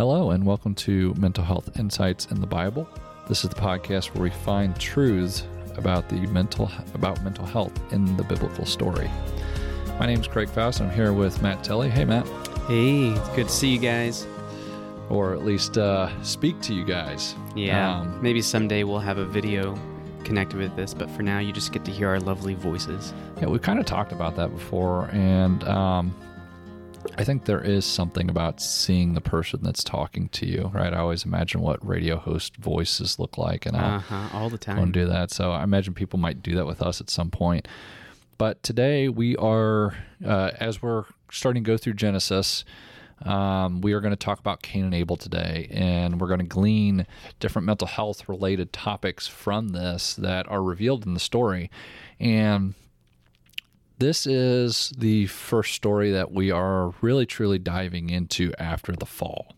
[0.00, 2.88] Hello, and welcome to Mental Health Insights in the Bible.
[3.28, 8.16] This is the podcast where we find truths about the mental about mental health in
[8.16, 9.10] the biblical story.
[9.98, 10.80] My name is Craig Faust.
[10.80, 11.90] I'm here with Matt Telly.
[11.90, 12.26] Hey, Matt.
[12.66, 14.26] Hey, good to see you guys.
[15.10, 17.34] Or at least uh, speak to you guys.
[17.54, 19.78] Yeah, Um, maybe someday we'll have a video
[20.24, 23.12] connected with this, but for now, you just get to hear our lovely voices.
[23.38, 26.14] Yeah, we've kind of talked about that before, and um,
[27.18, 30.92] I think there is something about seeing the person that's talking to you, right?
[30.92, 34.28] I always imagine what radio host voices look like, and I'll Uh huh.
[34.38, 34.90] All the time.
[34.92, 35.30] do that.
[35.30, 37.68] So I imagine people might do that with us at some point.
[38.38, 39.94] But today we are,
[40.24, 42.64] uh, as we're starting to go through Genesis,
[43.22, 46.46] um, we are going to talk about Cain and Abel today, and we're going to
[46.46, 47.06] glean
[47.38, 51.70] different mental health related topics from this that are revealed in the story.
[52.18, 52.74] And
[54.00, 59.54] this is the first story that we are really truly diving into after the fall.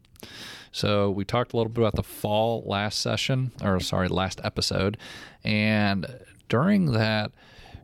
[0.73, 4.99] So we talked a little bit about the fall last session, or sorry, last episode,
[5.45, 6.07] and
[6.49, 7.31] during that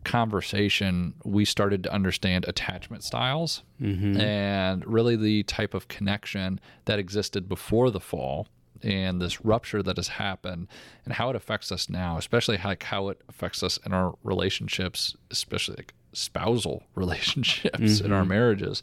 [0.04, 4.20] conversation, we started to understand attachment styles mm-hmm.
[4.20, 8.48] and really the type of connection that existed before the fall
[8.82, 10.68] and this rupture that has happened
[11.04, 15.16] and how it affects us now, especially like how it affects us in our relationships,
[15.30, 18.82] especially like spousal relationships in our marriages,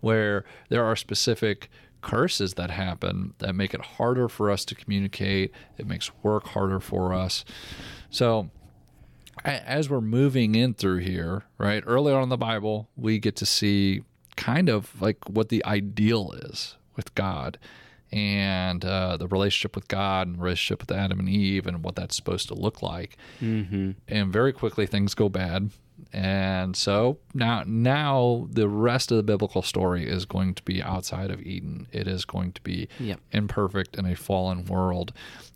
[0.00, 1.70] where there are specific
[2.02, 5.52] curses that happen that make it harder for us to communicate.
[5.78, 7.44] It makes work harder for us.
[8.10, 8.50] So,
[9.44, 13.46] as we're moving in through here, right, early on in the Bible, we get to
[13.46, 14.02] see
[14.36, 17.58] kind of like what the ideal is with God
[18.12, 22.16] and uh, the relationship with God and relationship with Adam and Eve and what that's
[22.16, 23.16] supposed to look like.
[23.40, 23.92] Mm-hmm.
[24.08, 25.70] And very quickly things go bad.
[26.12, 31.30] And so now, now the rest of the biblical story is going to be outside
[31.30, 31.86] of Eden.
[31.92, 33.20] It is going to be Yep.
[33.32, 35.12] imperfect in a fallen world.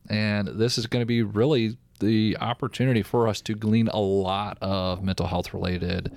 [0.08, 4.58] And this is going to be really the opportunity for us to glean a lot
[4.60, 6.12] of mental health related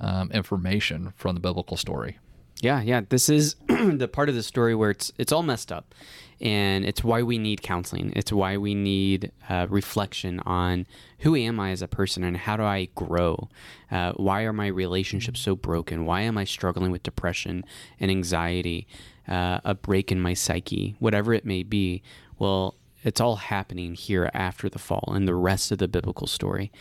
[0.00, 2.18] um, information from the biblical story.
[2.60, 3.02] Yeah, yeah.
[3.08, 5.94] This is the part of the story where it's it's all messed up,
[6.42, 8.12] and it's why we need counseling.
[8.16, 10.86] It's why we need uh, reflection on
[11.20, 13.48] who am I as a person and how do I grow.
[13.92, 16.04] Uh, why are my relationships so broken?
[16.04, 17.64] Why am I struggling with depression
[18.00, 18.88] and anxiety?
[19.28, 22.02] Uh, a break in my psyche, whatever it may be.
[22.40, 22.74] Well,
[23.04, 26.72] it's all happening here after the fall and the rest of the biblical story,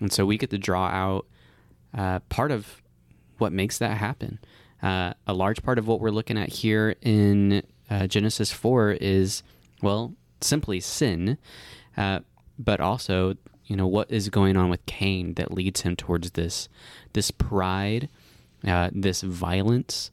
[0.00, 1.26] and so we get to draw out
[1.92, 2.80] uh, part of
[3.36, 4.38] what makes that happen.
[4.82, 9.42] Uh, a large part of what we're looking at here in uh, Genesis 4 is,
[9.82, 11.36] well, simply sin,
[11.96, 12.20] uh,
[12.58, 13.34] but also,
[13.66, 16.68] you know, what is going on with Cain that leads him towards this,
[17.12, 18.08] this pride,
[18.66, 20.10] uh, this violence,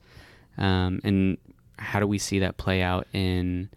[0.57, 1.37] um, and
[1.77, 3.69] how do we see that play out in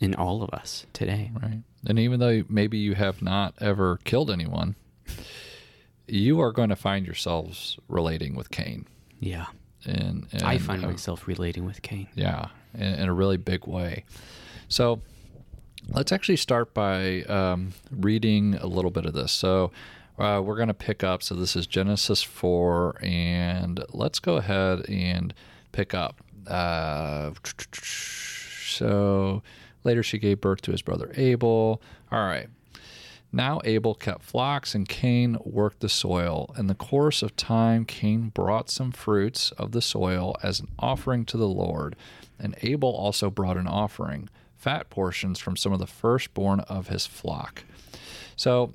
[0.00, 1.30] in all of us today?
[1.40, 1.62] Right.
[1.86, 4.76] And even though maybe you have not ever killed anyone,
[6.06, 8.86] you are going to find yourselves relating with Cain.
[9.20, 9.46] Yeah,
[9.86, 12.08] And, and I find uh, myself relating with Cain.
[12.14, 14.04] Yeah, in, in a really big way.
[14.68, 15.00] So
[15.90, 19.32] let's actually start by um, reading a little bit of this.
[19.32, 19.70] So
[20.18, 21.22] uh, we're going to pick up.
[21.22, 25.34] So this is Genesis 4, and let's go ahead and
[25.72, 26.22] pick up.
[26.46, 27.30] Uh,
[27.72, 29.42] so
[29.82, 31.82] later she gave birth to his brother Abel.
[32.12, 32.48] All right.
[33.32, 36.54] Now Abel kept flocks, and Cain worked the soil.
[36.56, 41.24] In the course of time, Cain brought some fruits of the soil as an offering
[41.26, 41.96] to the Lord,
[42.38, 47.06] and Abel also brought an offering, fat portions from some of the firstborn of his
[47.06, 47.64] flock.
[48.36, 48.72] So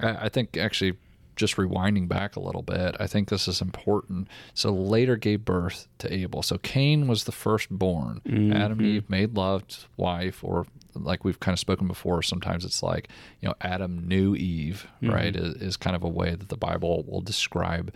[0.00, 0.94] I think actually
[1.34, 4.26] just rewinding back a little bit, I think this is important.
[4.54, 6.42] So later gave birth to Abel.
[6.42, 8.20] So Cain was the firstborn.
[8.52, 12.64] Adam and Eve made love to wife, or like we've kind of spoken before, sometimes
[12.64, 13.08] it's like,
[13.40, 15.36] you know, Adam knew Eve, right?
[15.36, 17.94] Is, is kind of a way that the Bible will describe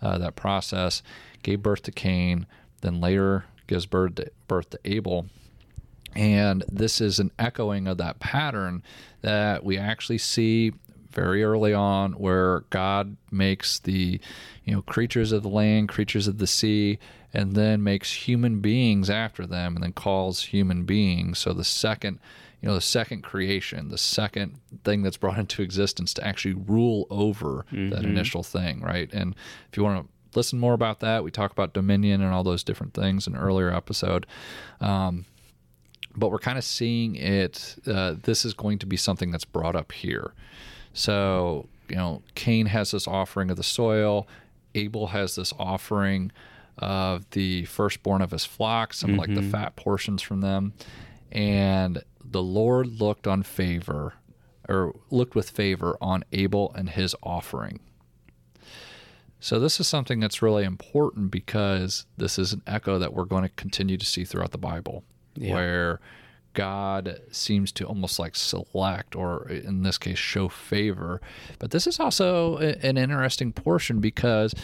[0.00, 1.02] uh, that process.
[1.42, 2.46] Gave birth to Cain,
[2.80, 5.26] then later gives birth to, birth to Abel.
[6.14, 8.82] And this is an echoing of that pattern
[9.22, 10.72] that we actually see
[11.10, 14.20] very early on where God makes the
[14.64, 16.98] you know creatures of the land, creatures of the sea,
[17.32, 21.38] and then makes human beings after them and then calls human beings.
[21.38, 22.18] So the second
[22.60, 27.06] you know the second creation, the second thing that's brought into existence to actually rule
[27.10, 28.04] over that mm-hmm.
[28.04, 29.10] initial thing, right?
[29.12, 29.34] And
[29.70, 32.62] if you want to listen more about that, we talk about dominion and all those
[32.62, 34.26] different things in an earlier episode.
[34.80, 35.26] Um,
[36.16, 37.76] but we're kind of seeing it.
[37.86, 40.32] Uh, this is going to be something that's brought up here.
[40.92, 44.28] So, you know, Cain has this offering of the soil,
[44.74, 46.32] Abel has this offering
[46.78, 49.20] of the firstborn of his flock, some mm-hmm.
[49.20, 50.72] like the fat portions from them.
[51.30, 54.14] And the Lord looked on favor,
[54.68, 57.80] or looked with favor on Abel and his offering.
[59.44, 63.42] So, this is something that's really important because this is an echo that we're going
[63.42, 65.04] to continue to see throughout the Bible,
[65.34, 65.52] yeah.
[65.52, 66.00] where
[66.54, 71.20] God seems to almost like select, or in this case, show favor.
[71.58, 74.54] But this is also an interesting portion because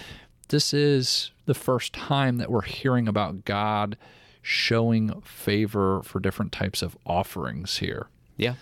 [0.48, 3.98] this is the first time that we're hearing about God
[4.40, 8.06] showing favor for different types of offerings here.
[8.38, 8.54] Yeah.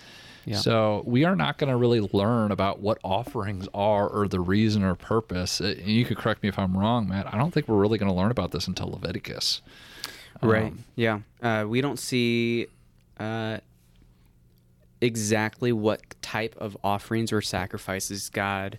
[0.49, 0.57] Yeah.
[0.57, 4.83] So we are not going to really learn about what offerings are or the reason
[4.83, 5.61] or purpose.
[5.61, 7.33] Uh, you could correct me if I'm wrong, Matt.
[7.33, 9.61] I don't think we're really going to learn about this until Leviticus.
[10.41, 10.73] Right.
[10.73, 11.21] Um, yeah.
[11.43, 12.67] Uh, we don't see
[13.21, 13.59] uh,
[15.03, 18.79] exactly what type of offerings or sacrifices God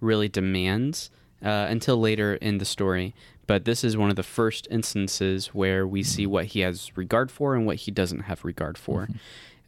[0.00, 1.10] really demands
[1.44, 3.12] uh, until later in the story.
[3.48, 6.32] But this is one of the first instances where we see mm-hmm.
[6.32, 9.08] what he has regard for and what he doesn't have regard for.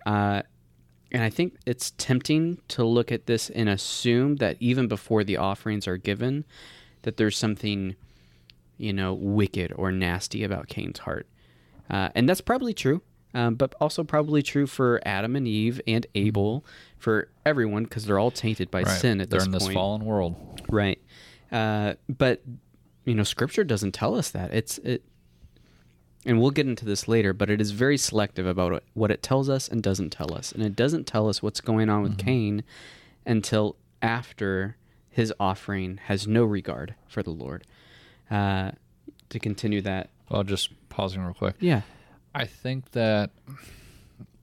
[0.06, 0.46] Mm-hmm.
[1.12, 5.36] And I think it's tempting to look at this and assume that even before the
[5.36, 6.44] offerings are given,
[7.02, 7.96] that there's something,
[8.78, 11.26] you know, wicked or nasty about Cain's heart.
[11.88, 13.02] Uh, and that's probably true
[13.34, 16.64] um, but also probably true for Adam and Eve and Abel,
[16.98, 19.00] for everyone, because they're all tainted by right.
[19.00, 21.00] sin at they're this in this fallen world, right?
[21.52, 22.42] Uh, but
[23.04, 24.52] you know, Scripture doesn't tell us that.
[24.52, 25.04] It's it,
[26.26, 27.32] and we'll get into this later.
[27.32, 30.62] But it is very selective about what it tells us and doesn't tell us, and
[30.62, 32.26] it doesn't tell us what's going on with mm-hmm.
[32.26, 32.64] Cain
[33.26, 34.76] until after
[35.10, 37.64] his offering has no regard for the Lord.
[38.30, 38.72] Uh,
[39.28, 41.56] to continue that, well, just pausing real quick.
[41.60, 41.82] Yeah.
[42.34, 43.30] I think that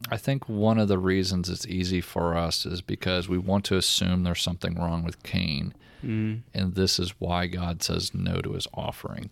[0.09, 3.77] I think one of the reasons it's easy for us is because we want to
[3.77, 5.73] assume there's something wrong with Cain.
[6.03, 6.41] Mm.
[6.53, 9.29] And this is why God says no to his offering.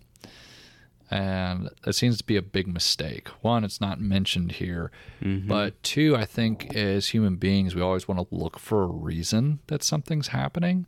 [1.12, 3.28] And it seems to be a big mistake.
[3.42, 4.92] One, it's not mentioned here.
[5.22, 5.48] Mm-hmm.
[5.48, 9.60] But two, I think as human beings, we always want to look for a reason
[9.68, 10.88] that something's happening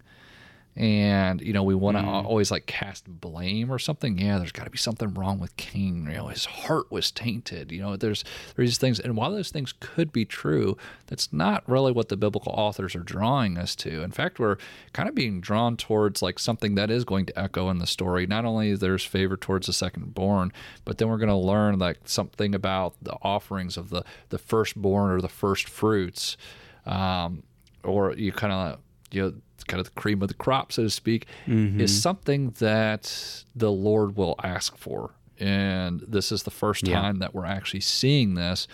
[0.78, 2.26] and you know we want to mm.
[2.26, 4.20] always like cast blame or something.
[4.20, 6.06] Yeah there's got to be something wrong with cain.
[6.08, 7.72] You know his heart was tainted.
[7.72, 8.24] You know there's
[8.56, 9.00] there's these things.
[9.00, 10.78] And while those things could be true
[11.08, 14.04] that's not really what the biblical authors are drawing us to.
[14.04, 14.58] In fact we're
[14.94, 18.28] kind of being drawn towards like something that is going to echo in the story.
[18.28, 20.54] Not only there's favor towards the second born
[20.86, 25.12] but then we're going to learn like something about the offerings of the the firstborn
[25.12, 26.38] or the first fruits.
[26.86, 27.44] Um,
[27.84, 28.80] or you kind of
[29.12, 31.80] you know kind of the cream of the crop, so to speak, mm-hmm.
[31.80, 35.12] is something that the Lord will ask for.
[35.39, 37.00] And this is the first yeah.
[37.00, 38.68] time that we're actually seeing this.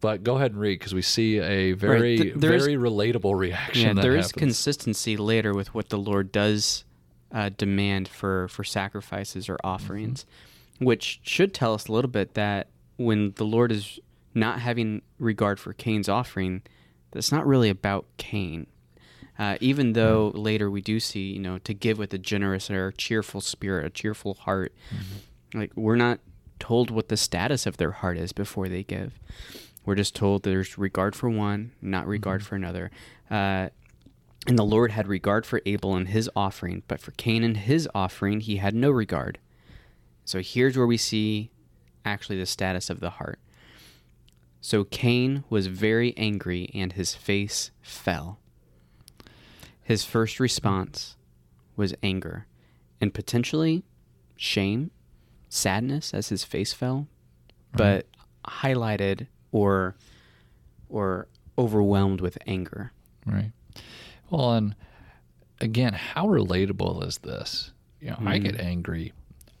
[0.00, 2.34] But go ahead and read because we see a very, right.
[2.34, 3.96] very relatable reaction.
[3.96, 4.26] Yeah, there happens.
[4.26, 6.84] is consistency later with what the Lord does
[7.32, 10.86] uh, demand for, for sacrifices or offerings, mm-hmm.
[10.86, 13.98] which should tell us a little bit that when the Lord is
[14.34, 16.62] not having regard for Cain's offering,
[17.10, 18.66] that's not really about Cain.
[19.40, 22.92] Uh, even though later we do see, you know, to give with a generous or
[22.92, 24.74] cheerful spirit, a cheerful heart.
[24.94, 25.58] Mm-hmm.
[25.58, 26.20] Like we're not
[26.58, 29.18] told what the status of their heart is before they give.
[29.86, 32.48] We're just told there's regard for one, not regard mm-hmm.
[32.48, 32.90] for another.
[33.30, 33.70] Uh,
[34.46, 37.88] and the Lord had regard for Abel and his offering, but for Cain and his
[37.94, 39.38] offering, he had no regard.
[40.26, 41.50] So here's where we see
[42.04, 43.38] actually the status of the heart.
[44.60, 48.39] So Cain was very angry, and his face fell.
[49.90, 51.16] His first response
[51.74, 52.46] was anger
[53.00, 53.82] and potentially
[54.36, 54.92] shame,
[55.48, 57.08] sadness as his face fell,
[57.72, 58.04] right.
[58.04, 58.06] but
[58.48, 59.96] highlighted or
[60.88, 61.26] or
[61.58, 62.92] overwhelmed with anger.
[63.26, 63.50] Right.
[64.30, 64.76] Well, and
[65.60, 67.72] again, how relatable is this?
[68.00, 68.28] You know, mm.
[68.28, 68.64] I get mm.
[68.64, 69.12] angry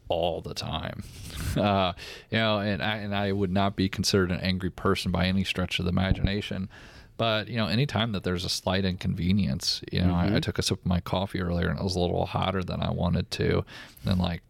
[0.08, 1.02] all the time.
[1.56, 1.94] Uh,
[2.30, 5.42] you know, and I and I would not be considered an angry person by any
[5.42, 6.68] stretch of the imagination.
[7.20, 10.14] But you know, anytime that there's a slight inconvenience, you know, mm-hmm.
[10.14, 10.38] I, I, mm-hmm.
[10.38, 12.90] took a sip of my coffee earlier and it was a little hotter than I
[12.90, 13.56] wanted to.
[13.58, 13.64] And
[14.04, 14.42] then like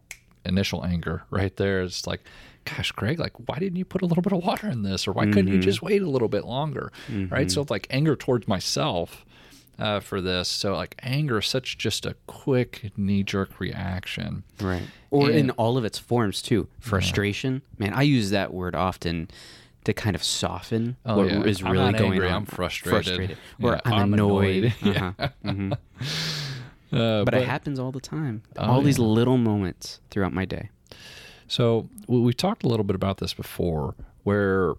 [0.45, 2.21] initial anger right there is like,
[2.63, 5.11] gosh, Greg, like why didn't you put a little bit of water in this, or
[5.11, 5.33] why mm-hmm.
[5.33, 5.63] couldn't you mm-hmm.
[5.63, 7.33] just wait a little bit longer, mm-hmm.
[7.33, 7.51] right?
[7.51, 9.25] So like anger towards myself.
[9.79, 10.47] Uh, for this.
[10.47, 14.43] So like anger is such just a quick knee jerk reaction.
[14.59, 14.83] Right.
[15.09, 16.67] Or and, in all of its forms too.
[16.79, 17.63] Frustration.
[17.79, 17.87] Yeah.
[17.87, 19.29] Man, I use that word often
[19.83, 21.41] to kind of soften oh, what yeah.
[21.43, 22.33] is really going angry, on.
[22.33, 23.05] I'm frustrated.
[23.05, 23.37] frustrated.
[23.61, 24.73] Or yeah, I'm, I'm, annoyed.
[24.81, 24.95] annoyed.
[24.97, 25.29] Uh-huh.
[25.45, 25.73] mm-hmm.
[26.95, 28.43] uh, but, but, it happens all the time.
[28.57, 30.69] Oh, all these little moments throughout my day.
[31.47, 34.69] So we talked a little bit about this before, where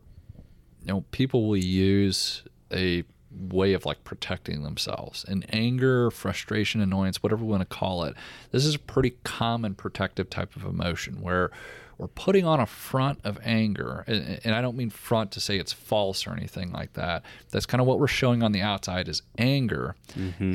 [0.81, 5.25] you know people will use a way of like protecting themselves.
[5.27, 8.15] And anger, frustration, annoyance, whatever we want to call it,
[8.51, 11.51] this is a pretty common protective type of emotion where
[11.99, 14.05] we're putting on a front of anger.
[14.07, 17.23] And, and I don't mean front to say it's false or anything like that.
[17.51, 19.95] That's kind of what we're showing on the outside is anger.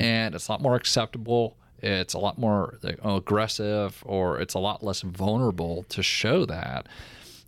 [0.01, 1.58] And it's a lot more acceptable.
[1.79, 6.88] It's a lot more like, aggressive or it's a lot less vulnerable to show that.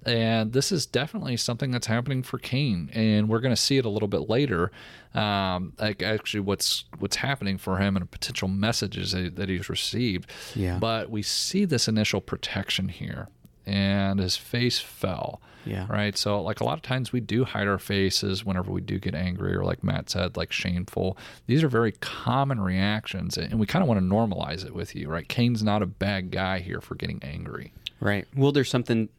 [0.06, 3.84] And this is definitely something that's happening for Cain, and we're going to see it
[3.84, 4.72] a little bit later.
[5.14, 10.32] Um, like actually, what's what's happening for him and potential messages that, that he's received.
[10.56, 10.78] Yeah.
[10.80, 13.28] But we see this initial protection here,
[13.70, 15.40] and his face fell.
[15.66, 15.86] Yeah.
[15.88, 16.18] Right.
[16.18, 19.14] So, like a lot of times, we do hide our faces whenever we do get
[19.14, 21.18] angry, or like Matt said, like shameful.
[21.48, 25.10] These are very common reactions, and we kind of want to normalize it with you,
[25.10, 25.28] right?
[25.28, 27.74] Cain's not a bad guy here for getting angry.
[28.00, 28.26] Right.
[28.36, 29.10] Well, there's something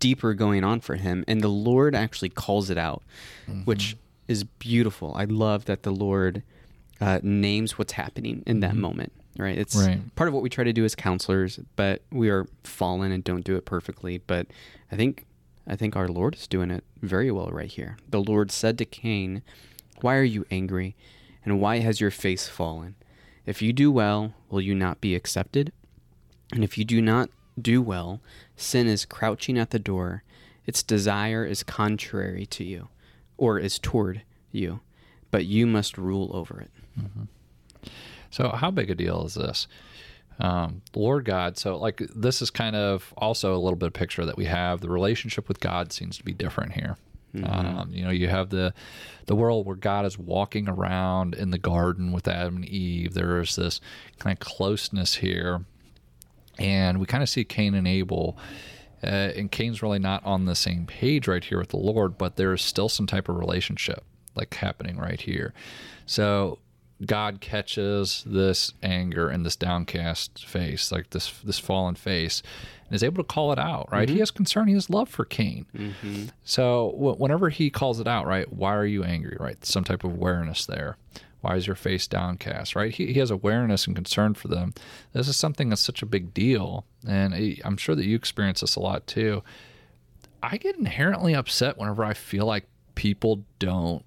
[0.00, 3.02] deeper going on for him, and the Lord actually calls it out,
[3.64, 5.12] which is beautiful.
[5.14, 6.42] I love that the Lord
[7.00, 9.12] uh, names what's happening in that moment.
[9.40, 9.56] Right.
[9.58, 10.14] It's Right.
[10.16, 13.44] part of what we try to do as counselors, but we are fallen and don't
[13.44, 14.18] do it perfectly.
[14.18, 14.46] But
[14.92, 15.24] I think
[15.66, 17.96] I think our Lord is doing it very well right here.
[18.08, 19.42] The Lord said to Cain,
[20.00, 20.96] "Why are you angry,
[21.44, 22.96] and why has your face fallen?
[23.46, 25.72] If you do well, will you not be accepted?
[26.52, 27.30] And if you do not
[27.60, 28.20] do well,
[28.56, 30.22] sin is crouching at the door.
[30.66, 32.88] Its desire is contrary to you,
[33.36, 34.80] or is toward you,
[35.30, 36.70] but you must rule over it.
[36.98, 37.24] Mm-hmm.
[38.30, 39.66] So, how big a deal is this?
[40.38, 41.58] Um, Lord God.
[41.58, 44.80] So, like, this is kind of also a little bit of picture that we have.
[44.80, 46.96] The relationship with God seems to be different here.
[47.44, 48.74] Um, you know, you have the
[49.26, 53.14] the world where God is walking around in the garden with Adam and Eve.
[53.14, 53.80] There is this
[54.18, 55.64] kind of closeness here,
[56.58, 58.36] and we kind of see Cain and Abel.
[59.02, 62.36] Uh, and Cain's really not on the same page right here with the Lord, but
[62.36, 65.54] there is still some type of relationship like happening right here.
[66.04, 66.58] So
[67.04, 72.42] God catches this anger and this downcast face, like this this fallen face,
[72.86, 73.88] and is able to call it out.
[73.90, 74.08] Right?
[74.08, 74.20] He mm-hmm.
[74.20, 74.68] has concern.
[74.68, 75.66] He has love for Cain.
[75.74, 76.26] Mm-hmm.
[76.44, 78.50] So w- whenever he calls it out, right?
[78.52, 79.36] Why are you angry?
[79.40, 79.64] Right?
[79.64, 80.96] Some type of awareness there.
[81.40, 82.76] Why is your face downcast?
[82.76, 82.94] Right?
[82.94, 84.74] He, he has awareness and concern for them.
[85.14, 88.60] This is something that's such a big deal, and he- I'm sure that you experience
[88.60, 89.42] this a lot too.
[90.42, 92.64] I get inherently upset whenever I feel like
[92.94, 94.04] people don't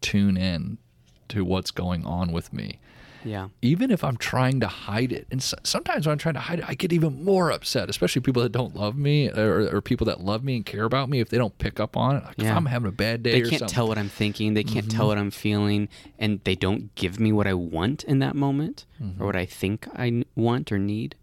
[0.00, 0.78] tune in
[1.28, 2.78] to what's going on with me
[3.24, 3.48] Yeah.
[3.62, 5.26] even if I'm trying to hide it.
[5.30, 8.20] And so, sometimes when I'm trying to hide it, I get even more upset, especially
[8.20, 11.20] people that don't love me or, or people that love me and care about me.
[11.20, 13.48] If they don't pick up on it, like if I'm having a bad day They
[13.48, 14.54] can't tell what I'm thinking.
[14.54, 14.96] They can't mm-hmm.
[14.96, 15.88] tell what I'm feeling,
[16.18, 19.24] and they don't give me what I want in that moment or mm-hmm.
[19.24, 21.16] what I think I want or need.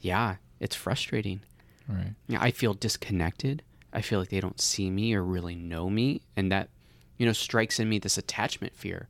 [0.00, 1.40] Yeah, it's frustrating.
[1.88, 2.14] Right.
[2.26, 3.62] Yeah, I feel disconnected.
[3.92, 6.68] I feel like they don't see me or really know me, and that,
[7.16, 9.08] you know, strikes in me this attachment fear.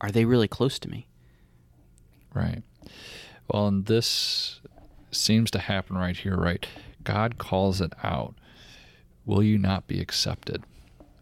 [0.00, 1.06] Are they really close to me?
[2.34, 2.62] Right.
[3.48, 4.60] Well, and this
[5.10, 6.66] seems to happen right here, right?
[7.02, 8.34] God calls it out.
[9.26, 10.64] Will you not be accepted?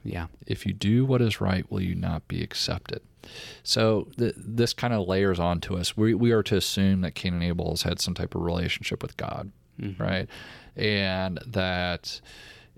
[0.04, 0.28] Yeah.
[0.46, 3.02] if you do what is right, will you not be accepted?
[3.62, 5.96] So th- this kind of layers onto us.
[5.96, 9.02] We, we are to assume that Cain and Abel has had some type of relationship
[9.02, 10.02] with God, mm-hmm.
[10.02, 10.28] right?
[10.76, 12.22] And that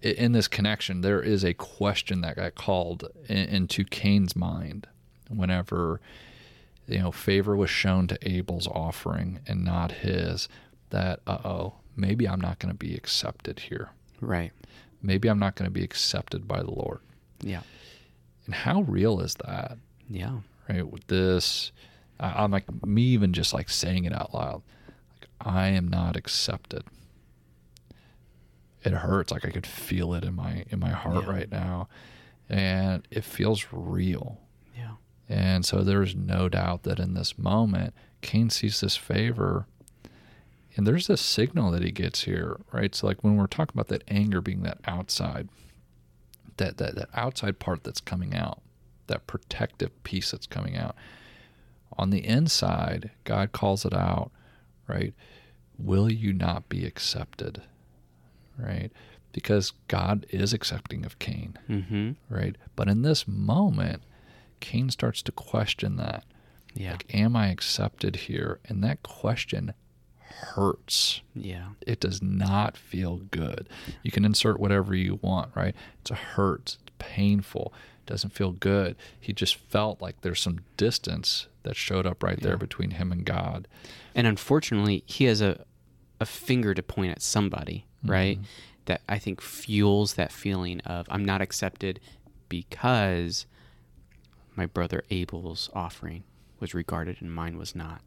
[0.03, 4.89] in this connection, there is a question that got called in, into Cain's mind
[5.31, 6.01] whenever
[6.87, 10.49] you know favor was shown to Abel's offering and not his.
[10.91, 13.91] That uh oh, maybe I'm not going to be accepted here.
[14.21, 14.53] Right.
[15.03, 16.99] Maybe I'm not going to be accepted by the Lord.
[17.41, 17.63] Yeah.
[18.47, 19.79] And how real is that?
[20.09, 20.41] Yeah.
[20.69, 20.87] Right?
[20.87, 21.73] With this,
[22.19, 24.63] I- I'm like, me even just like saying it out loud,
[25.21, 26.83] like, I am not accepted.
[28.85, 29.31] It hurts.
[29.31, 31.31] Like I could feel it in my in my heart Yeah.
[31.31, 31.89] right now,
[32.49, 34.39] and it feels real.
[35.31, 39.67] And so there's no doubt that in this moment, Cain sees this favor.
[40.77, 42.93] And there's this signal that he gets here, right?
[42.95, 45.49] So like when we're talking about that anger being that outside,
[46.57, 48.61] that that, that outside part that's coming out,
[49.07, 50.97] that protective piece that's coming out.
[51.97, 54.33] On the inside, God calls it out,
[54.89, 55.15] right?
[55.79, 57.63] Will you not be accepted?
[58.59, 58.91] Right?
[59.33, 62.11] Because God is accepting of Cain Mm-hmm.
[62.29, 62.57] right?
[62.75, 64.03] But in this moment,
[64.61, 66.25] Cain starts to question that.
[66.75, 66.93] Yeah.
[66.93, 68.61] Like, am I accepted here?
[68.65, 69.75] And that question
[70.21, 71.23] hurts.
[71.35, 71.71] Yeah.
[71.81, 73.69] It does not feel good.
[74.03, 75.75] You can insert whatever you want, right?
[76.01, 77.73] It's a hurt, it's painful,
[78.05, 78.97] it doesn't feel good.
[79.19, 83.25] He just felt like there's some distance that showed up right there between him and
[83.25, 83.67] God.
[84.15, 85.65] And unfortunately, he has a
[86.21, 88.13] a finger to point at somebody, mm-hmm.
[88.13, 88.39] right?
[88.85, 92.01] That I think fuels that feeling of I'm not accepted
[92.49, 93.47] because
[94.57, 96.25] my brother Abel's offering
[96.59, 98.03] was regarded and mine was not.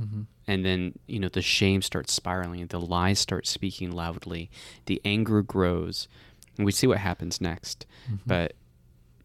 [0.00, 0.22] Mm-hmm.
[0.46, 4.50] And then, you know, the shame starts spiraling, the lies start speaking loudly,
[4.86, 6.08] the anger grows,
[6.56, 7.86] and we see what happens next.
[8.06, 8.16] Mm-hmm.
[8.26, 8.52] But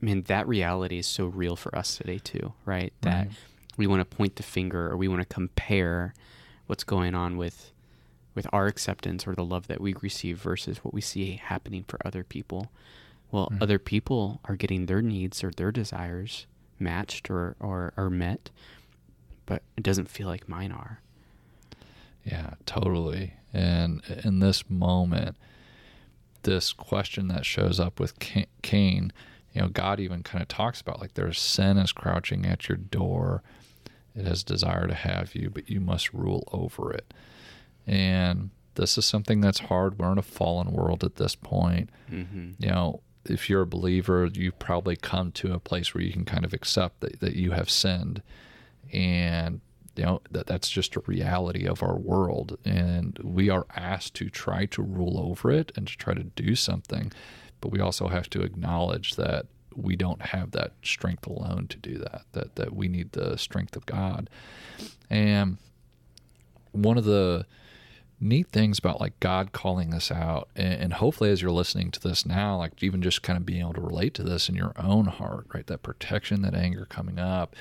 [0.02, 2.94] I mean, that reality is so real for us today too, right?
[3.02, 3.36] That Right.
[3.78, 6.14] we want to point the finger or we want to compare
[6.68, 7.72] what's going on with
[8.36, 11.98] with our acceptance or the love that we receive versus what we see happening for
[12.06, 12.72] other people.
[13.32, 13.62] Well, Right.
[13.62, 16.46] other people are getting their needs or their desires
[16.80, 18.50] matched or, or, or met,
[19.46, 21.02] but it doesn't feel like mine are.
[22.24, 23.34] Yeah, totally.
[23.54, 25.38] And in this moment,
[26.44, 28.20] this question that shows up with
[28.62, 29.12] Cain,
[29.54, 32.78] you know, God even kind of talks about like there's sin is crouching at your
[32.78, 33.44] door.
[34.16, 37.14] It has desire to have you, but you must rule over it.
[37.86, 39.98] And this is something that's hard.
[39.98, 41.90] We're in a fallen world at this point.
[42.12, 42.52] Mm-hmm.
[42.60, 46.26] You know, if you're a believer, you probably come to a place where you can
[46.26, 48.22] kind of accept that, that you have sinned.
[48.94, 49.62] And
[49.96, 52.58] you know that that's just a reality of our world.
[52.64, 56.56] And we are asked to try to rule over it and to try to do
[56.56, 57.12] something.
[57.60, 61.98] But we also have to acknowledge that we don't have that strength alone to do
[61.98, 64.30] that that that we need the strength of God.
[65.10, 65.58] And
[66.72, 67.46] one of the
[68.20, 72.00] neat things about like God calling this out, and, and hopefully as you're listening to
[72.00, 74.74] this now, like even just kind of being able to relate to this in your
[74.78, 75.68] own heart, right?
[75.68, 77.56] That protection, that anger coming up,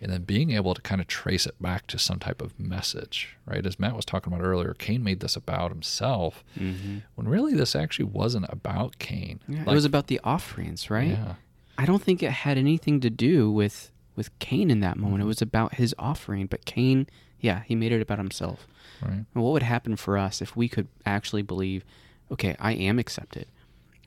[0.00, 3.36] and then being able to kind of trace it back to some type of message,
[3.46, 3.64] right?
[3.64, 6.98] As Matt was talking about earlier, Cain made this about himself, Mm-hmm.
[7.14, 9.40] when really this actually wasn't about Cain.
[9.48, 11.10] Yeah, Like, it was about the offerings, right?
[11.10, 11.34] Yeah.
[11.78, 15.22] I don't think it had anything to do with with Cain in that moment.
[15.22, 17.06] It was about his offering, but Cain,
[17.38, 18.66] yeah, he made it about himself.
[19.02, 19.24] Right.
[19.32, 21.84] What would happen for us if we could actually believe,
[22.30, 23.46] okay, I am accepted.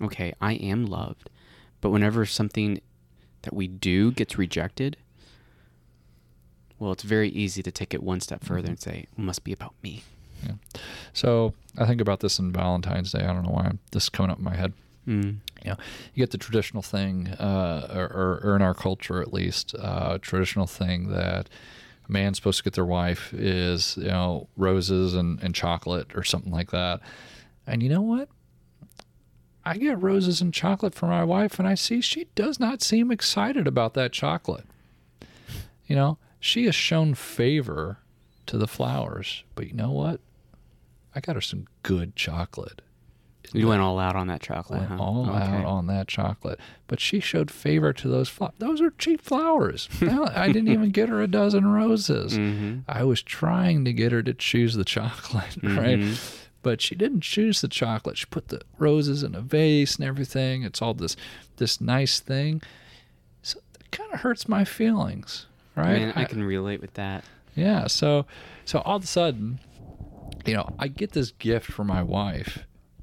[0.02, 1.30] Okay, I am loved.
[1.82, 2.82] But whenever something
[3.44, 4.98] that we do gets rejected,
[6.78, 9.52] well, it's very easy to take it one step further and say, it must be
[9.52, 10.04] about me.
[11.12, 13.20] So I think about this in Valentine's Day.
[13.20, 14.74] I don't know why I'm, this is coming up in my head.
[15.08, 15.38] Mm.
[15.64, 15.78] you know,
[16.14, 20.18] you get the traditional thing, uh, or, or, or in our culture at least, uh,
[20.22, 21.50] traditional thing that
[22.10, 26.52] man's supposed to get their wife is, you know, roses and, and chocolate or something
[26.52, 27.00] like that.
[27.68, 28.30] And you know what?
[29.64, 33.12] I get roses and chocolate for my wife, and I see she does not seem
[33.12, 34.66] excited about that chocolate.
[35.86, 38.00] You know, she has shown favor
[38.48, 40.22] to the flowers, but you know what?
[41.14, 42.82] I got her some good chocolate
[43.54, 44.98] You went all out on that chocolate, went huh?
[45.04, 45.38] all Okay.
[45.40, 46.60] out on that chocolate.
[46.88, 48.54] But she showed favor to those flowers.
[48.60, 49.90] Those are cheap flowers.
[50.02, 52.38] I didn't even get her a dozen roses.
[52.38, 52.84] Mhm.
[52.88, 56.00] I was trying to get her to choose the chocolate, right?
[56.00, 56.46] Mhm.
[56.62, 58.18] But she didn't choose the chocolate.
[58.18, 60.64] She put the roses in a vase and everything.
[60.64, 61.16] It's all this
[61.58, 62.62] this nice thing.
[63.42, 66.00] So it kind of hurts my feelings, right?
[66.02, 67.24] Man, I can relate with that.
[67.56, 67.88] Yeah.
[67.88, 68.26] So,
[68.66, 69.60] so all of a sudden,
[70.46, 72.60] you know, I get this gift for my wife,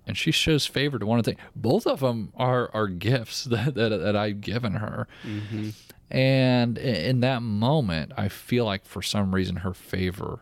[0.06, 1.40] and she shows favor to one of the things.
[1.54, 5.70] Both of them are are gifts that that, that I've given her, Mm-hmm.
[6.10, 10.40] and in that moment, I feel like for some reason her favor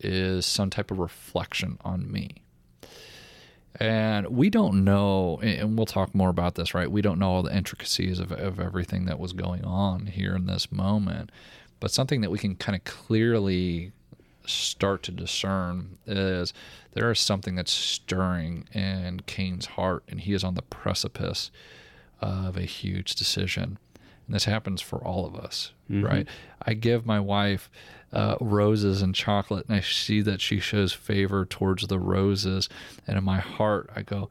[0.00, 2.42] is some type of reflection on me.
[3.80, 6.90] And we don't know, and we'll talk more about this, right?
[6.90, 10.46] We don't know all the intricacies of, of everything that was going on here in
[10.46, 11.30] this moment.
[11.80, 13.92] But something that we can kind of clearly
[14.44, 16.52] start to discern is
[16.92, 21.50] there is something that's stirring in Cain's heart, and he is on the precipice
[22.20, 23.78] of a huge decision.
[24.26, 26.26] And this happens for all of us, right?
[26.64, 27.70] I give my wife
[28.12, 32.68] uh, roses and chocolate, and I see that she shows favor towards the roses.
[33.06, 34.30] And in my heart, I go,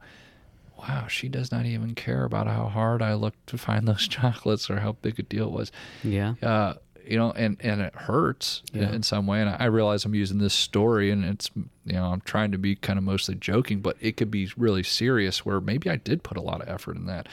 [0.78, 4.70] wow, she does not even care about how hard I looked to find those chocolates
[4.70, 5.72] or how big a deal it was
[6.02, 6.34] Yeah.
[6.42, 6.74] uh,
[7.06, 8.92] you know, and and it hurts Yeah.
[8.92, 9.40] in some way.
[9.40, 12.76] And I realize I'm using this story, and it's you know I'm trying to be
[12.76, 15.44] kind of mostly joking, but it could be really serious.
[15.44, 17.28] Where maybe I did put a lot of effort in that,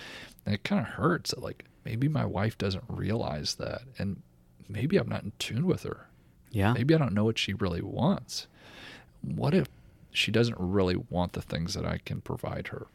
[0.46, 1.32] and it kind of hurts.
[1.32, 4.22] That like maybe my wife doesn't realize that, and
[4.68, 6.08] maybe I'm not in tune with her.
[6.52, 6.74] Yeah.
[6.74, 8.48] Maybe I don't know what she really wants.
[9.22, 9.68] What if
[10.12, 12.88] she doesn't really want the things that I can provide her?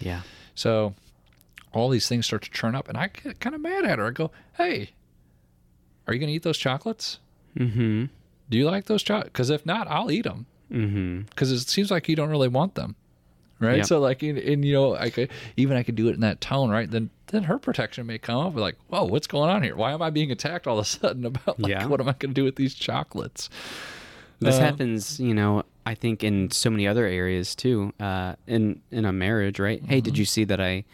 [0.00, 0.22] Yeah.
[0.54, 0.94] So
[1.72, 4.06] all these things start to churn up, and I get kind of mad at her.
[4.06, 4.90] I go, "Hey,
[6.06, 7.18] are you going to eat those chocolates?
[7.58, 8.06] Mm-hmm.
[8.50, 9.30] Do you like those chocolates?
[9.32, 10.46] Because if not, I'll eat them.
[10.70, 11.20] Mm-hmm.
[11.22, 12.96] Because it seems like you don't really want them,
[13.60, 13.78] right?
[13.78, 13.82] Yeah.
[13.82, 16.40] So like, and, and you know, I could even I could do it in that
[16.40, 16.90] tone, right?
[16.90, 19.76] Then then her protection may come up like, "Whoa, what's going on here?
[19.76, 21.86] Why am I being attacked all of a sudden about like Yeah.
[21.86, 23.48] what am I going to do with these chocolates?"
[24.40, 27.92] This Uh, happens, you know, I think in so many other areas too.
[28.00, 29.80] Uh, in in a marriage, right?
[29.84, 30.04] Hey, Mm-hmm.
[30.04, 30.84] did you see that I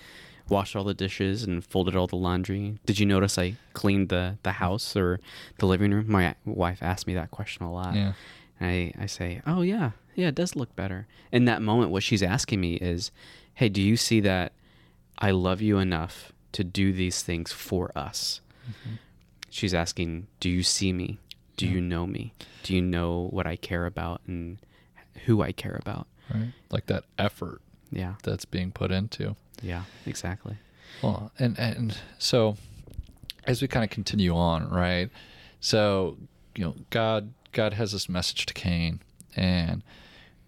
[0.48, 2.78] washed all the dishes and folded all the laundry.
[2.87, 5.20] Did you notice I cleaned the, the house or
[5.58, 6.11] the living room?
[6.11, 7.94] My wife asked me that question a lot.
[7.94, 8.12] Yeah.
[8.61, 11.06] And I, I say, oh, yeah, yeah, it does look better.
[11.30, 13.11] In that moment, what she's asking me is,
[13.54, 14.52] hey, do you see that
[15.18, 18.40] I love you enough to do these things for us?
[18.68, 18.94] Mm-hmm.
[19.50, 21.18] She's asking, do you see me?
[21.56, 21.72] Do Yeah.
[21.72, 22.32] you know me?
[22.62, 24.58] Do you know what I care about and
[25.26, 26.06] who I care about?
[26.32, 26.52] Right.
[26.70, 28.14] Like that effort Yeah.
[28.22, 29.37] that's being put into.
[29.62, 30.57] Yeah, exactly.
[31.03, 32.57] Well, and and so
[33.44, 35.11] as we kind of continue on, right?
[35.61, 36.18] So,
[36.55, 39.01] you know, God God has this message to Cain
[39.37, 39.83] and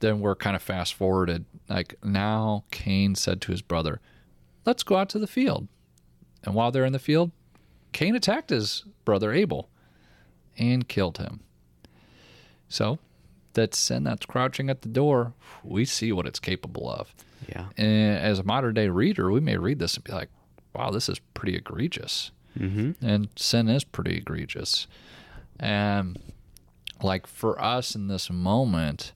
[0.00, 4.00] then we're kind of fast forwarded like now Cain said to his brother,
[4.64, 5.68] "Let's go out to the field."
[6.42, 7.32] And while they're in the field,
[7.92, 9.68] Cain attacked his brother Abel
[10.56, 11.40] and killed him.
[12.68, 12.98] So,
[13.54, 15.32] that sin that's crouching at the door,
[15.64, 17.14] we see what it's capable of.
[17.48, 17.66] Yeah.
[17.76, 20.28] And as a modern day reader, we may read this and be like,
[20.74, 22.30] wow, this is pretty egregious.
[22.58, 23.04] Mm-hmm.
[23.04, 24.86] And sin is pretty egregious.
[25.58, 26.18] And
[27.02, 29.12] like for us in this moment,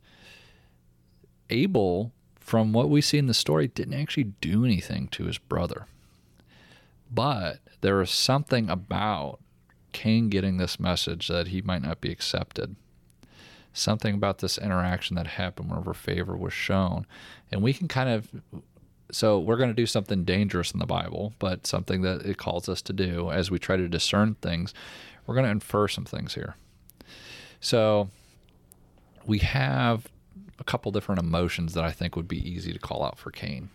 [1.50, 5.86] Abel, from what we see in the story, didn't actually do anything to his brother.
[7.10, 9.38] But there is something about
[9.92, 12.76] Cain getting this message that he might not be accepted.
[13.74, 17.06] Something about this interaction that happened whenever favor was shown.
[17.50, 18.30] And we can kind of
[19.10, 22.68] so we're going to do something dangerous in the Bible, but something that it calls
[22.68, 24.72] us to do as we try to discern things.
[25.26, 26.56] We're going to infer some things here.
[27.60, 28.08] So
[29.26, 30.06] we have
[30.58, 33.70] a couple different emotions that I think would be easy to call out for Cain.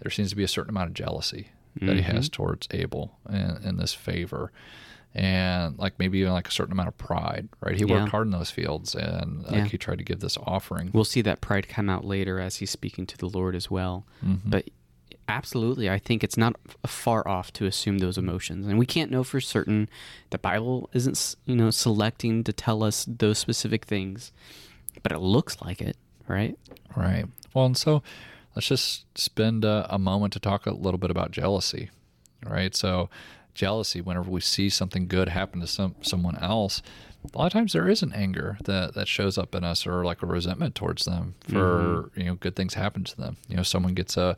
[0.00, 1.48] There seems to be a certain amount of jealousy
[1.80, 2.16] that he mm-hmm.
[2.16, 4.52] has towards Abel in, in this favor.
[5.14, 7.74] And like maybe even like a certain amount of pride, right?
[7.74, 8.00] He Yeah.
[8.00, 9.64] worked hard in those fields and like Yeah.
[9.64, 10.90] he tried to give this offering.
[10.92, 14.06] We'll see that pride come out later as he's speaking to the Lord as well.
[14.24, 14.40] Mhm.
[14.44, 14.68] But
[15.26, 19.24] absolutely, I think it's not far off to assume those emotions, and we can't know
[19.24, 19.88] for certain.
[20.30, 24.30] The Bible isn't, you know, selecting to tell us those specific things,
[25.02, 25.96] but it looks like it,
[26.28, 26.56] right?
[26.96, 27.26] Right.
[27.54, 28.02] Well, and so
[28.54, 31.90] let's just spend a, a moment to talk a little bit about jealousy.
[32.46, 32.74] Right.
[32.74, 33.10] So,
[33.58, 36.80] jealousy, whenever we see something good happen to some someone else,
[37.34, 40.04] a lot of times there is an anger that, that shows up in us or
[40.04, 42.20] like a resentment towards them for, mm-hmm.
[42.20, 43.36] you know, good things happen to them.
[43.48, 44.36] You know, someone gets a,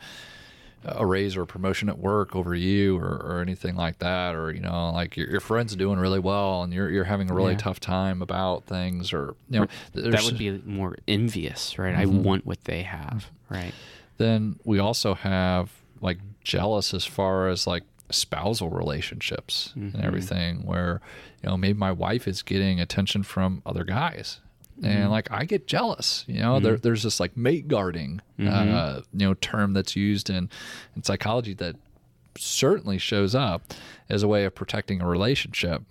[0.84, 4.50] a raise or a promotion at work over you or, or anything like that or
[4.50, 7.52] you know like your, your friend's doing really well and you're, you're having a really
[7.52, 7.58] Yeah.
[7.58, 11.94] tough time about things or you know That would be more envious, right?
[11.94, 12.22] I mm-hmm.
[12.22, 13.74] want what they have, right?
[14.16, 21.00] then we also have like jealous as far as like spousal relationships and everything where
[21.42, 24.40] you know maybe my wife is getting attention from other guys.
[24.82, 26.58] And like i get jealous you know?
[26.58, 30.48] There, there's this like mate guarding uh, you know term that's used in
[30.96, 31.76] in psychology that
[32.38, 33.74] certainly shows up
[34.08, 35.82] as a way of protecting a relationship.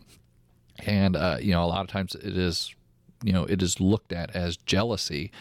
[0.86, 2.74] And uh, you know a lot of times it is
[3.24, 5.32] you know it is looked at as jealousy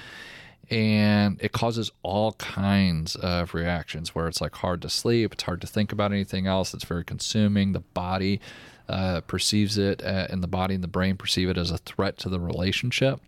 [0.70, 5.60] and it causes all kinds of reactions where it's like hard to sleep it's hard
[5.60, 8.40] to think about anything else it's very consuming the body
[8.88, 12.16] uh, perceives it uh, and the body and the brain perceive it as a threat
[12.16, 13.20] to the relationship.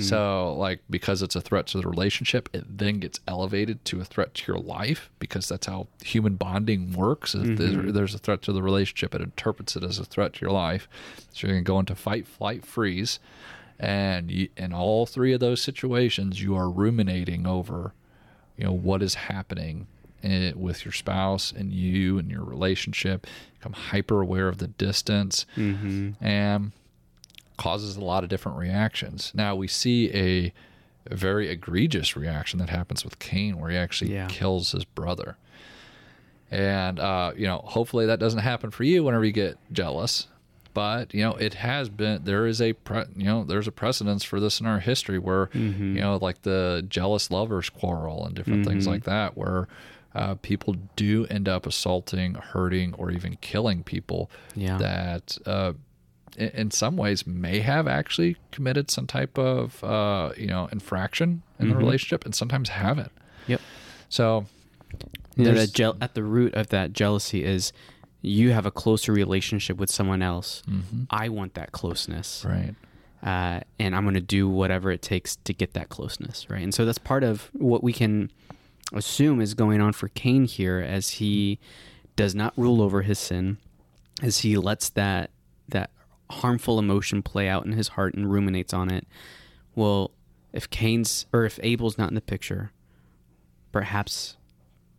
[0.00, 4.04] So like because it's a threat to the relationship it then gets elevated to a
[4.04, 8.42] threat to your life because that's how human bonding works if there- there's a threat
[8.42, 10.88] to the relationship it interprets it as a threat to your life.
[11.32, 13.20] So you're going to go into fight flight freeze
[13.78, 17.92] and you, in all three of those situations you are ruminating over
[18.56, 19.86] you know what is happening
[20.22, 23.26] eh, with your spouse and you and your relationship.
[23.58, 25.44] Become hyper aware of the distance.
[25.56, 26.12] Mm-hmm.
[26.24, 26.72] and
[27.58, 29.32] causes a lot of different reactions.
[29.34, 30.52] Now we see a,
[31.10, 34.26] a very egregious reaction that happens with cain where he actually Yeah.
[34.28, 35.36] kills his brother.
[36.50, 40.28] And uh, you know hopefully that doesn't happen for you whenever you get jealous
[40.76, 44.22] but you know it has been there is a pre, you know there's a precedence
[44.30, 45.96] for this in our history where Mm-hmm.
[45.96, 49.66] you know like the jealous lovers quarrel and different things like that where
[50.14, 54.76] uh, people do end up assaulting hurting or even killing people Yeah.
[54.78, 55.72] that uh,
[56.36, 61.42] in, in some ways may have actually committed some type of uh, you know infraction
[61.58, 63.12] in the relationship and sometimes haven't
[63.46, 63.60] Yep.
[64.10, 64.44] so
[65.36, 65.54] You know,
[66.02, 67.72] at the root of that jealousy is
[68.26, 70.62] you have a closer relationship with someone else.
[71.10, 72.44] I want that closeness.
[72.46, 72.74] right
[73.22, 76.62] uh, and I'm going to do whatever it takes to get that closeness, right?
[76.62, 78.30] And so that's part of what we can
[78.92, 81.58] assume is going on for Cain here, as he
[82.14, 83.58] does not rule over his sin,
[84.22, 85.30] as he lets that
[85.68, 85.90] that
[86.30, 89.06] harmful emotion play out in his heart and ruminates on it.
[89.74, 90.12] Well,
[90.52, 92.70] if Cain's or if Abel's not in the picture,
[93.72, 94.36] perhaps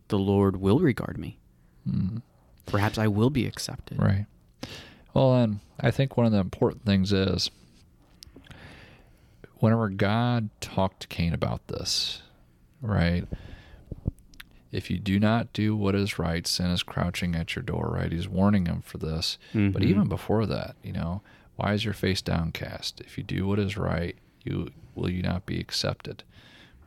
[0.08, 1.38] the Lord will regard me.
[2.68, 3.98] Perhaps I will be accepted.
[4.00, 4.26] Right.
[5.14, 7.50] Well, and I think one of the important things is
[9.60, 12.22] whenever God talked to Cain about this,
[12.80, 13.26] right?
[14.70, 18.12] If you do not do what is right, sin is crouching at your door, right?
[18.12, 19.38] He's warning him for this.
[19.52, 19.86] But Mhm.
[19.86, 21.22] even before that, you know,
[21.56, 23.00] why is your face downcast?
[23.00, 26.22] If you do what is right, you will you not be accepted,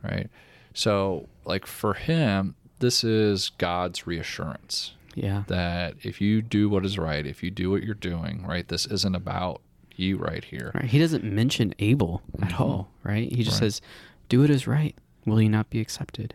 [0.02, 0.30] right?
[0.74, 5.44] So, like for him, this is God's reassurance Yeah.
[5.48, 8.86] that if you do what is right, if you do what you're doing, right, this
[8.86, 9.60] isn't about
[9.96, 10.70] you right here.
[10.74, 10.86] Right.
[10.86, 12.60] He doesn't mention Abel at Mhm.
[12.60, 13.30] all, right?
[13.30, 13.66] He just Right.
[13.72, 13.80] says,
[14.28, 14.96] "Do what is right.
[15.26, 16.34] Will you not be accepted?"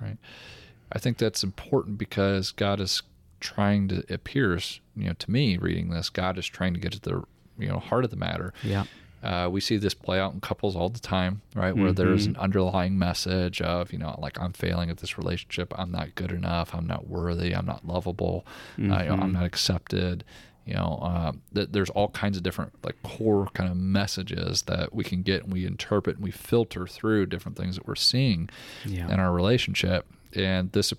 [0.00, 0.16] Right.
[0.90, 3.02] I think that's important because God is
[3.40, 6.92] trying to it appears, you know, to me reading this, God is trying to get
[6.92, 7.22] to the
[7.58, 8.52] you know heart of the matter.
[8.64, 8.84] Yeah.
[9.22, 11.76] Uh, we see this play out in couples all the time, right?
[11.76, 12.30] Where there's Mhm.
[12.30, 15.72] an underlying message of, you know, like I'm failing at this relationship.
[15.76, 16.74] I'm not good enough.
[16.74, 17.54] I'm not worthy.
[17.54, 18.46] I'm not lovable.
[18.78, 19.32] Uh, you know, I'm Mhm.
[19.32, 20.24] not accepted.
[20.66, 25.02] You know, th- there's all kinds of different like core kind of messages that we
[25.02, 28.50] can get and we interpret and we filter through different things that we're seeing
[28.84, 29.10] Yeah.
[29.12, 30.06] in our relationship.
[30.34, 30.92] And this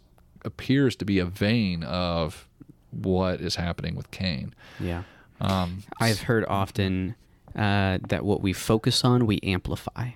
[0.43, 2.47] appears to be a vein of
[2.91, 4.53] what is happening with Cain.
[4.79, 5.03] Yeah.
[5.39, 7.15] Um, I've heard often
[7.55, 10.11] uh, that what we focus on, we amplify,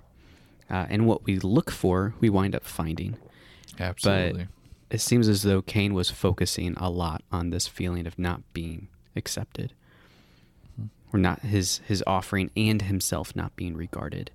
[0.69, 3.17] uh, and what we look for, we wind up finding.
[3.79, 4.47] absolutely.
[4.89, 8.87] It seems as though Cain was focusing a lot on this feeling of not being
[9.15, 9.73] accepted,
[11.11, 14.29] or not his his offering and himself not being regarded,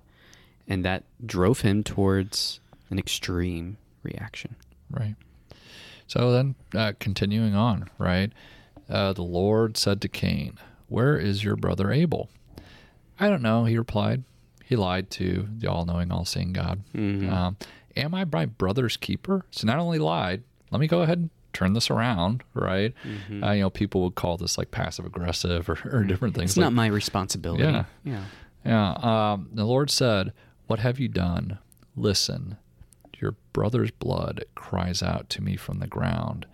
[0.67, 2.59] and that drove him towards
[2.89, 4.55] an extreme reaction.
[4.91, 5.15] Right.
[6.07, 8.31] So then, uh, continuing on, right?
[8.89, 10.57] Uh, the Lord said to Cain,
[10.87, 12.29] Where is your brother Abel?
[13.19, 14.23] I don't know, he replied.
[14.65, 16.81] He lied to the all knowing, all seeing God.
[16.93, 17.29] Mhm.
[17.31, 17.57] Um,
[17.95, 19.45] Am I my brother's keeper?
[19.51, 22.93] So not only lied, let me go ahead and turn this around, right?
[23.03, 23.43] Mhm.
[23.45, 26.51] Uh, you know, people would call this like passive aggressive or, or different things.
[26.51, 27.63] It's like not my responsibility.
[27.63, 27.85] Yeah.
[28.05, 28.23] Yeah.
[28.63, 28.91] Yeah.
[29.33, 30.31] Um, the Lord said,
[30.67, 31.57] What have you done?
[31.95, 32.57] Listen,
[33.19, 36.45] your brother's blood cries out to me from the ground.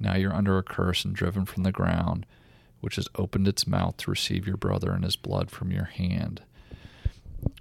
[0.00, 2.26] Now you're under a curse and driven from the ground,
[2.82, 6.42] which has opened its mouth to receive your brother and his blood from your hand.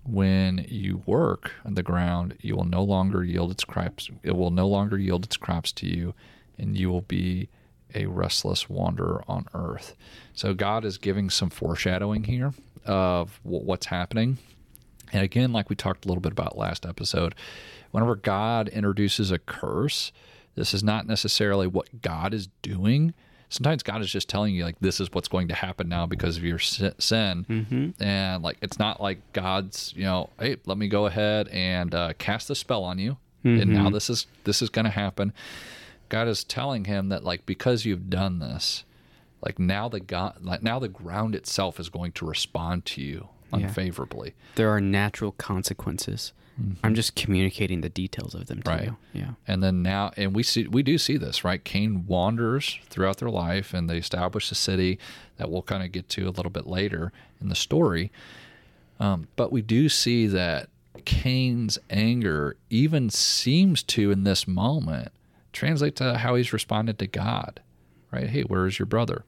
[0.04, 4.10] When you work on the ground, you will no longer yield its crops.
[4.24, 6.14] It will no longer yield its crops to you,
[6.58, 7.50] and you will be
[7.94, 9.96] a restless wanderer on earth.
[10.34, 12.54] So God is giving some foreshadowing here
[12.86, 14.40] of what's happening.
[15.14, 17.36] And again, like we talked a little bit about last episode,
[17.92, 20.12] whenever God introduces a curse,
[20.56, 23.14] this is not necessarily what God is doing.
[23.52, 26.38] Sometimes God is just telling you, like, this is what's going to happen now because
[26.38, 27.46] of your sin.
[27.50, 28.02] Mm-hmm.
[28.02, 32.14] And, like, it's not like God's, you know, hey, let me go ahead and uh,
[32.18, 33.18] cast the spell on you.
[33.44, 33.94] And now Mhm.
[33.94, 35.34] this is this is going to happen.
[36.10, 38.84] God is telling him that, like, because you've done this,
[39.42, 43.30] like now the God, like now the ground itself is going to respond to you
[43.52, 43.58] Yeah.
[43.66, 44.34] unfavorably.
[44.56, 46.32] There are natural consequences.
[46.84, 48.84] I'm just communicating the details of them to Right.
[48.86, 48.98] you.
[49.14, 49.32] Yeah.
[49.48, 51.64] And then now, and we see, we do see this, right?
[51.64, 55.00] Cain wanders throughout their life, and they establish a city
[55.38, 58.12] that we'll kind of get to a little bit later in the story.
[59.00, 60.70] Um, but we do see that
[61.06, 65.12] Cain's anger even seems to, in this moment,
[65.54, 67.60] translate to how he's responded to God,
[68.12, 68.30] right?
[68.30, 69.24] Hey, where is your brother?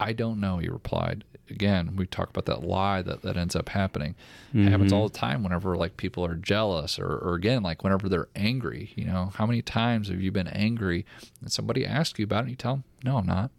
[0.00, 1.24] I don't know, he replied.
[1.48, 4.14] Again, we talk about that lie that, that ends up happening.
[4.52, 8.08] It happens all the time whenever like people are jealous or, or again, like whenever
[8.08, 11.04] they're angry, you know, how many times have you been angry
[11.40, 13.50] and somebody asks you about it and you tell them, no, I'm not.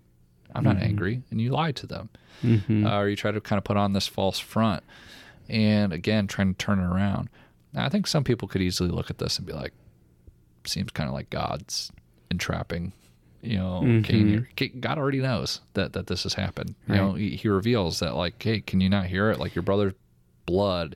[0.55, 1.21] I'm not angry.
[1.29, 2.09] And you lie to them.
[2.43, 2.85] Mm-hmm.
[2.85, 4.83] Uh, or you try to kind of put on this false front
[5.49, 7.29] and again, trying to turn it around.
[7.73, 9.73] Now, I think some people could easily look at this and be like,
[10.65, 11.91] seems kind of like God's
[12.29, 12.91] entrapping
[13.41, 14.47] you know, Cain Mhm.
[14.57, 16.75] Ca- God already knows that that this has happened.
[16.87, 19.39] You know, he, he reveals that like, hey, can you not hear it?
[19.39, 19.93] Like your brother's
[20.45, 20.95] blood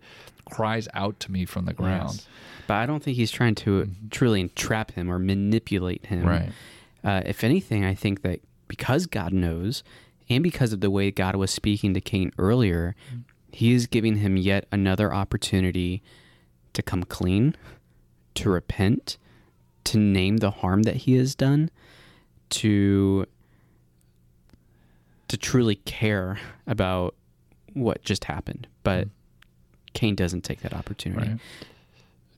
[0.50, 2.10] cries out to me from the ground.
[2.16, 2.28] Yes.
[2.68, 6.26] But I don't think he's trying to truly entrap him or manipulate him.
[6.26, 6.50] Right.
[7.04, 9.84] Uh, if anything, I think that because God knows,
[10.30, 12.96] and because of the way God was speaking to Cain earlier,
[13.52, 16.02] he is giving him yet another opportunity
[16.74, 17.56] to come clean,
[18.36, 19.18] to repent,
[19.86, 21.70] to name the harm that he has done,
[22.52, 23.26] to
[25.28, 27.16] to truly care about
[27.74, 28.68] what just happened.
[28.84, 29.08] But
[29.94, 31.30] Cain doesn't take that opportunity.
[31.32, 31.40] Right.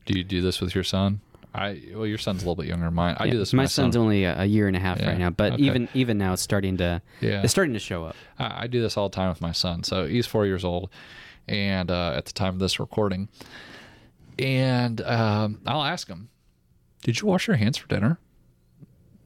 [0.06, 1.22] Do you do this with your son?
[1.56, 3.16] I well, your son's a little bit younger than mine.
[3.20, 3.54] I Yeah, do this.
[3.54, 4.02] My, my son's son.
[4.04, 5.64] only a, a year and a half Yeah, right now, but okay.
[5.64, 7.42] even even now, it's starting to Yeah.
[7.44, 8.16] it's starting to show up.
[8.40, 9.84] I, I do this all the time with my son.
[9.84, 10.90] So he's four years old,
[11.48, 13.30] and uh, at the time of this recording,
[14.40, 16.30] and um, I'll ask him,
[17.04, 18.18] "Did you wash your hands for dinner?"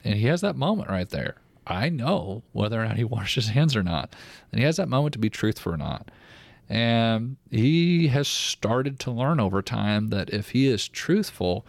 [0.08, 1.36] And he has that moment right there.
[1.66, 4.16] I know whether or not he washed his hands or not.
[4.52, 6.10] And he has that moment to be truthful or not.
[6.70, 11.66] And he has started to learn over time that if he is truthful,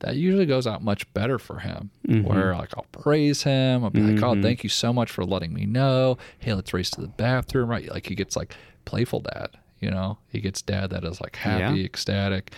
[0.00, 1.90] that usually goes out much better for him.
[2.06, 2.26] Mm-hmm.
[2.28, 5.54] Where like I'll praise him, I'll be like, "Oh, thank you so much for letting
[5.54, 7.88] me know." Hey, let's race to the bathroom, right?
[7.90, 10.18] Like he gets like playful dad, you know.
[10.28, 11.84] He gets dad that is like happy, Yeah.
[11.86, 12.52] ecstatic.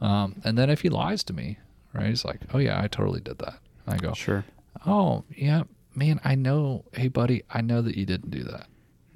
[0.00, 1.58] Um, and then if he lies to me,
[1.92, 2.06] right?
[2.08, 4.44] He's like, "Oh yeah, I totally did that." I go, Sure.
[4.86, 5.62] "Oh yeah,
[5.94, 6.84] man, I know.
[6.92, 8.66] Hey, buddy, I know that you didn't do that."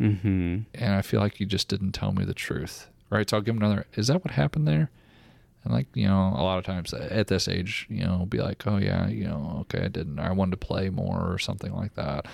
[0.01, 0.59] Mm-hmm.
[0.75, 2.89] and I feel like you just didn't tell me the truth.
[3.09, 3.29] Right.
[3.29, 3.87] So I'll give him another.
[3.95, 4.91] Is that what happened there?
[5.63, 8.67] And like, you know, a lot of times at this age, you know, be like,
[8.67, 10.19] oh yeah, you know, okay, I didn't.
[10.19, 12.27] I wanted to play more or something like that.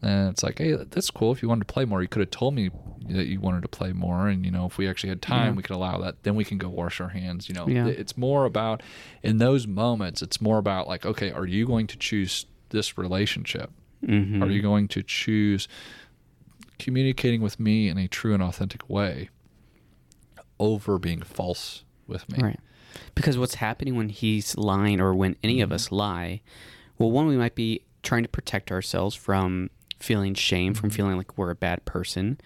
[0.00, 1.32] And it's like, hey, that's cool.
[1.32, 2.70] If you wanted to play more, you could have told me
[3.08, 4.28] that you wanted to play more.
[4.28, 5.56] And, you know, if we actually had time, Yeah.
[5.56, 6.22] we could allow that.
[6.22, 7.48] Then we can go wash our hands.
[7.48, 7.86] You know, Yeah.
[7.88, 8.80] it's more about,
[9.24, 13.70] in those moments, it's more about like, okay, are you going to choose this relationship?
[14.04, 14.42] Mm-hmm.
[14.42, 15.68] Are you going to choose
[16.78, 19.30] communicating with me in a true and authentic way
[20.58, 22.42] over being false with me?
[22.42, 22.60] Right.
[23.14, 26.42] Because what's happening when he's lying or when any of us lie,
[26.98, 31.38] well, one, we might be trying to protect ourselves from feeling shame, from feeling like
[31.38, 32.38] we're a bad person.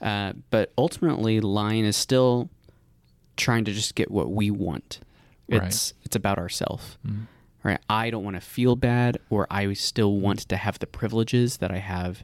[0.00, 2.48] Uh, but ultimately, lying is still
[3.36, 5.00] trying to just get what we want.
[5.48, 5.64] Right.
[5.64, 6.96] It's it's about ourselves.
[7.06, 7.26] Mhm.
[7.64, 7.80] Right.
[7.88, 11.70] I don't want to feel bad, or I still want to have the privileges that
[11.70, 12.22] I have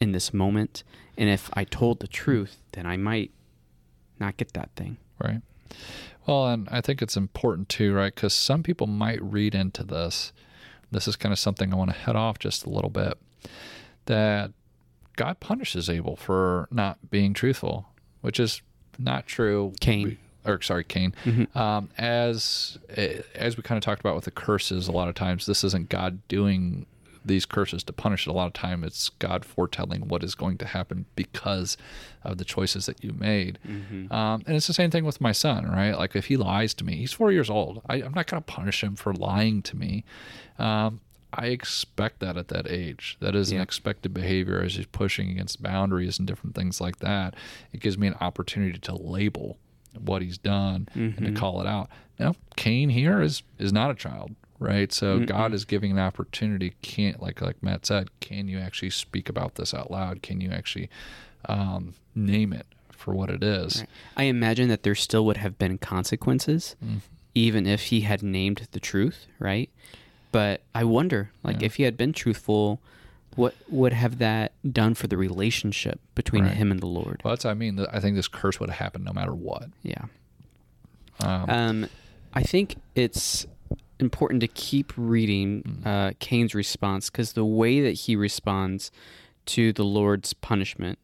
[0.00, 0.84] in this moment.
[1.18, 3.32] And if I told the truth, then I might
[4.20, 4.96] not get that thing.
[5.20, 5.42] Right.
[6.24, 8.14] Well, and I think it's important too, right?
[8.14, 10.32] Because some people might read into this.
[10.90, 13.18] This is kind of something I want to head off just a little bit.
[14.06, 14.52] That
[15.16, 17.88] God punishes Abel for not being truthful,
[18.20, 18.62] which is
[18.98, 19.72] not true.
[19.80, 20.18] Cain.
[20.44, 21.14] Or sorry, Cain.
[21.24, 21.54] Mhm.
[21.56, 22.78] Um, as
[23.34, 25.88] as we kind of talked about with the curses, a lot of times this isn't
[25.88, 26.86] God doing
[27.26, 28.30] these curses to punish it.
[28.30, 31.78] A lot of time it's God foretelling what is going to happen because
[32.22, 33.58] of the choices that you made.
[34.12, 35.92] Um, and it's the same thing with my son, right?
[35.96, 37.80] Like if he lies to me, he's four years old.
[37.88, 40.04] I, I'm not going to punish him for lying to me.
[40.58, 41.00] Um,
[41.32, 43.16] I expect that at that age.
[43.20, 47.34] That is an expected behavior as he's pushing against boundaries and different things like that.
[47.72, 49.56] It gives me an opportunity to label
[49.98, 51.88] what he's done and to call it out.
[52.18, 54.92] Now, Cain here is is not a child, right?
[54.92, 56.74] So God is giving an opportunity.
[56.82, 60.22] Can't like like Matt said, can you actually speak about this out loud?
[60.22, 60.88] Can you actually
[61.48, 63.80] um, name it for what it is?
[63.80, 63.88] Right.
[64.16, 67.00] I imagine that there still would have been consequences, Mm.
[67.34, 69.68] even if he had named the truth, right?
[70.32, 71.66] But I wonder, like, Yeah.
[71.66, 72.80] if he had been truthful,
[73.36, 76.54] what would have that done for the relationship between Right.
[76.56, 77.20] him and the Lord?
[77.24, 77.78] Well, that's what I mean.
[77.90, 79.68] I think this curse would have happened no matter what.
[79.82, 80.04] Yeah.
[81.20, 81.86] Um, Um,
[82.32, 83.46] I think it's
[84.00, 85.86] important to keep reading Mm.
[85.86, 88.90] uh, Cain's response because the way that he responds
[89.46, 90.98] to the Lord's punishment,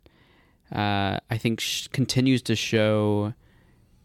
[0.72, 3.34] uh, I think, sh- continues to show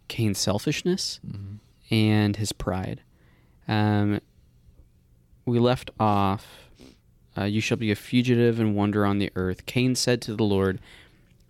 [0.07, 1.59] Cain's selfishness mhm.
[1.89, 3.01] and his pride.
[3.67, 4.19] Um,
[5.45, 6.64] we left off,
[7.37, 9.65] uh, You shall be a fugitive and wander on the earth.
[9.65, 10.79] Cain said to the Lord,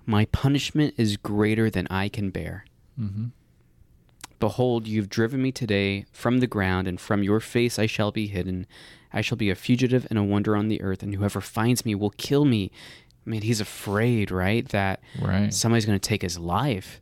[0.05, 2.65] My punishment is greater than I can bear.
[2.99, 3.31] Mhm.
[4.39, 8.27] Behold, you've driven me today from the ground, and from your face I shall be
[8.27, 8.67] hidden.
[9.13, 11.95] I shall be a fugitive and a wanderer on the earth, and whoever finds me
[11.95, 12.69] will kill me.
[13.25, 15.53] I mean, he's afraid, right, that Right.
[15.53, 17.01] somebody's going to take his life,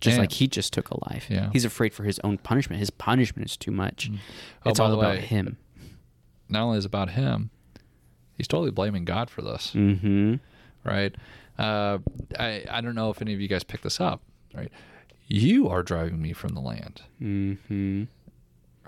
[0.00, 1.26] just And- like he just took a life.
[1.30, 1.50] Yeah.
[1.52, 2.80] He's afraid for his own punishment.
[2.80, 4.10] His punishment is too much.
[4.64, 5.58] Oh, It's all about way, him.
[6.48, 7.50] Not only is it about him,
[8.36, 9.72] he's totally blaming God for this.
[9.74, 10.34] Mm-hmm.
[10.84, 11.14] right?
[11.58, 11.98] Uh,
[12.38, 14.22] I I don't know if any of you guys picked this up,
[14.54, 14.70] right?
[15.28, 18.04] You are driving me from the land, Mm-hmm.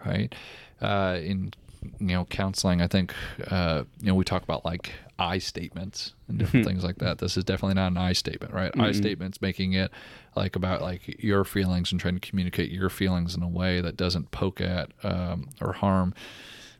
[0.05, 0.35] right?
[0.81, 1.53] Uh, in
[2.01, 3.15] you know counseling, I think
[3.49, 7.19] uh, you know we talk about like I statements and different things like that.
[7.19, 8.73] This is definitely not an I statement, right?
[8.75, 8.95] I Mm-mm.
[8.97, 9.91] statements making it
[10.35, 13.97] like about like your feelings and trying to communicate your feelings in a way that
[13.97, 16.15] doesn't poke at um, or harm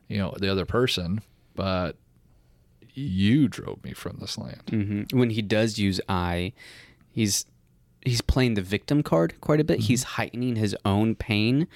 [0.07, 1.21] you know the other person,
[1.55, 1.95] but
[2.95, 4.63] you drove me from this land.
[4.67, 5.17] Mm-hmm.
[5.17, 6.53] When he does use I,
[7.11, 7.45] he's
[8.01, 9.79] he's playing the victim card quite a bit.
[9.79, 9.87] Mm-hmm.
[9.87, 11.67] He's heightening his own pain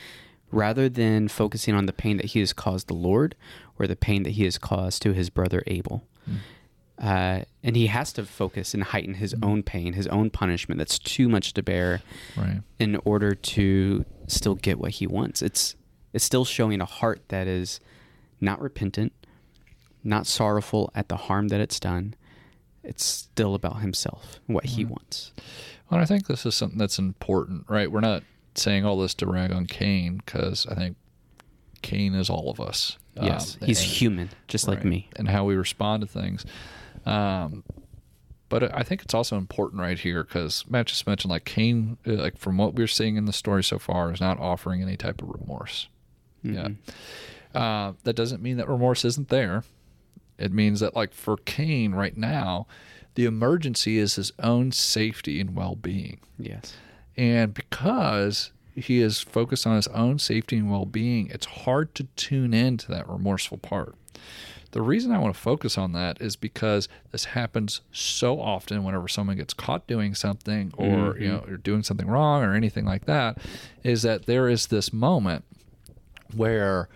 [0.51, 3.36] rather than focusing on the pain that he has caused the Lord
[3.78, 6.07] or the pain that he has caused to his brother Abel.
[6.30, 6.36] Mm.
[7.01, 9.45] Uh, and he has to focus and heighten his Mm-hmm.
[9.49, 12.01] own pain, his own punishment that's too much to bear
[12.36, 12.61] Right.
[12.80, 15.41] in order to still get what he wants.
[15.41, 15.76] It's
[16.13, 17.80] it's still showing a heart that is
[18.41, 19.13] not repentant,
[20.04, 22.16] not sorrowful at the harm that it's done.
[22.84, 24.91] It's still about himself, what he Mm-hmm.
[24.91, 25.32] wants.
[25.89, 27.91] Well, I think this is something that's important, right?
[27.91, 28.24] We're not
[28.56, 30.95] saying all this to rag on Cain because I think
[31.82, 32.97] Cain is all of us.
[33.22, 35.10] Yes, Um, he's and- human, just like me.
[35.18, 36.45] and how we respond to things.
[37.06, 37.64] Um,
[38.50, 42.14] but I think it's also important right here because Matt just mentioned like Cain, uh,
[42.14, 45.22] like from what we're seeing in the story so far, is not offering any type
[45.22, 45.88] of remorse.
[46.43, 46.70] Yeah,
[47.54, 49.64] uh, that doesn't mean that remorse isn't there.
[50.39, 52.65] It means that like for Cain right now,
[53.15, 56.21] the emergency is his own safety and well-being.
[56.37, 56.73] Yes.
[57.17, 62.05] And because he is focused on his own safety and well being, it's hard to
[62.15, 63.95] tune into that remorseful part.
[64.71, 69.07] The reason I want to focus on that is because this happens so often whenever
[69.07, 71.27] someone gets caught doing something or you mm-hmm.
[71.27, 73.39] know or doing something wrong or anything like that
[73.83, 75.43] is that there is this moment
[76.35, 76.87] where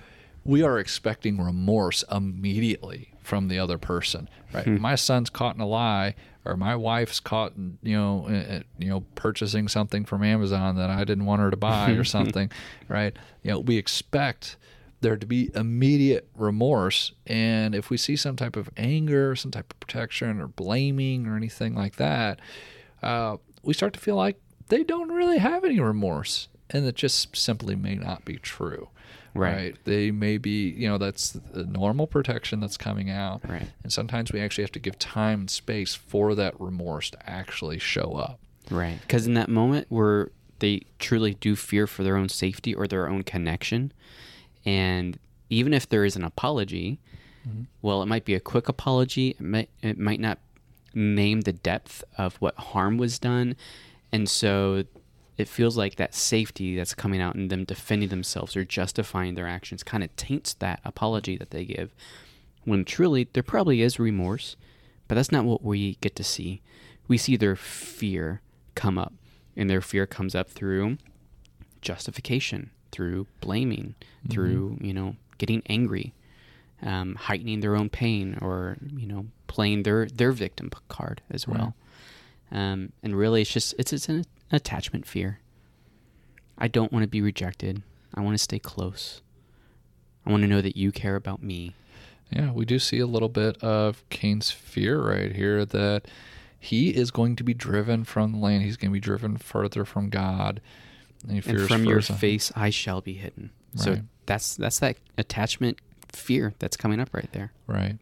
[0.45, 4.67] we are expecting remorse immediately from the other person right?
[4.80, 6.15] My son's caught in a lie
[6.45, 10.89] or my wife's caught in, you know uh, you know purchasing something from Amazon that
[10.89, 12.51] I didn't want her to buy or something
[12.88, 13.15] right?
[13.43, 14.57] You know we expect
[15.01, 19.71] there to be immediate remorse and if we see some type of anger some type
[19.74, 22.39] of protection or blaming or anything like that
[23.01, 27.36] uh, we start to feel like they don't really have any remorse and it just
[27.36, 28.88] simply may not be true
[29.34, 29.75] Right.
[29.84, 33.41] They may be, you know, that's the normal protection that's coming out.
[33.47, 33.67] Right.
[33.84, 37.79] And sometimes we actually have to give time and space for that remorse to actually
[37.79, 38.39] show up.
[38.69, 38.99] Right.
[39.01, 43.09] Because in that moment where they truly do fear for their own safety or their
[43.09, 43.91] own connection,
[44.65, 45.17] and
[45.49, 46.99] even if there is an apology,
[47.47, 47.63] mm-hmm.
[47.81, 49.31] well, it might be a quick apology.
[49.31, 50.39] It might, it might not
[50.93, 53.55] name the depth of what harm was done.
[54.11, 54.84] And so
[55.38, 59.47] it feels like that safety that's coming out in them defending themselves or justifying their
[59.47, 61.93] actions kind of taints that apology that they give.
[62.65, 64.55] When truly there probably is remorse,
[65.07, 66.61] but that's not what we get to see.
[67.07, 68.41] We see their fear
[68.75, 69.13] come up,
[69.57, 70.97] and their fear comes up through
[71.81, 73.95] justification, through blaming,
[74.29, 76.13] through you know getting angry,
[76.81, 81.75] um, heightening their own pain, or you know playing their their victim card as well.
[82.51, 84.23] Um, and really, it's just it's it's an
[84.54, 85.39] attachment fear.
[86.58, 87.82] I don't want to be rejected.
[88.14, 89.22] I want to stay close.
[90.26, 91.76] I want to know that you care about me.
[92.30, 96.08] Yeah, we do see a little bit of Cain's fear right here that
[96.60, 98.64] he is going to be driven from the land.
[98.64, 100.62] He's going to be driven further from God.
[101.28, 103.51] And, he and from your face I shall be hidden.
[103.76, 105.80] So that's that's that attachment
[106.12, 107.51] fear that's coming up right there.
[107.68, 107.97] Right.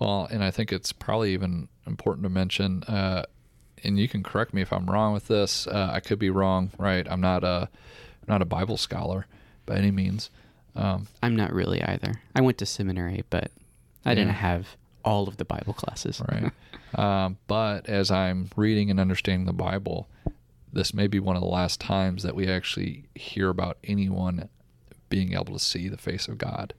[0.00, 3.24] Well, and I think it's probably even important to mention, uh,
[3.84, 5.66] and you can correct me if I'm wrong with this.
[5.66, 7.06] Uh, I could be wrong, right?
[7.10, 7.68] I'm not a,
[8.22, 9.26] I'm not a Bible scholar
[9.66, 10.30] by any means.
[10.76, 12.14] Um, I'm not really either.
[12.34, 13.50] I went to seminary, but
[14.04, 14.14] I Yeah.
[14.16, 14.68] didn't have
[15.04, 16.20] all of the Bible classes.
[16.28, 16.50] right.
[16.98, 20.08] um, but as I'm reading and understanding the Bible,
[20.72, 24.48] this may be one of the last times that we actually hear about anyone
[25.10, 26.74] being able to see the face of God.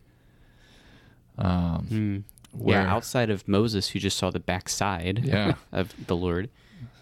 [1.38, 2.18] Um, Hmm.
[2.58, 5.54] where- Yeah, outside of Moses, who just saw the backside Yeah.
[5.72, 6.50] of the Lord,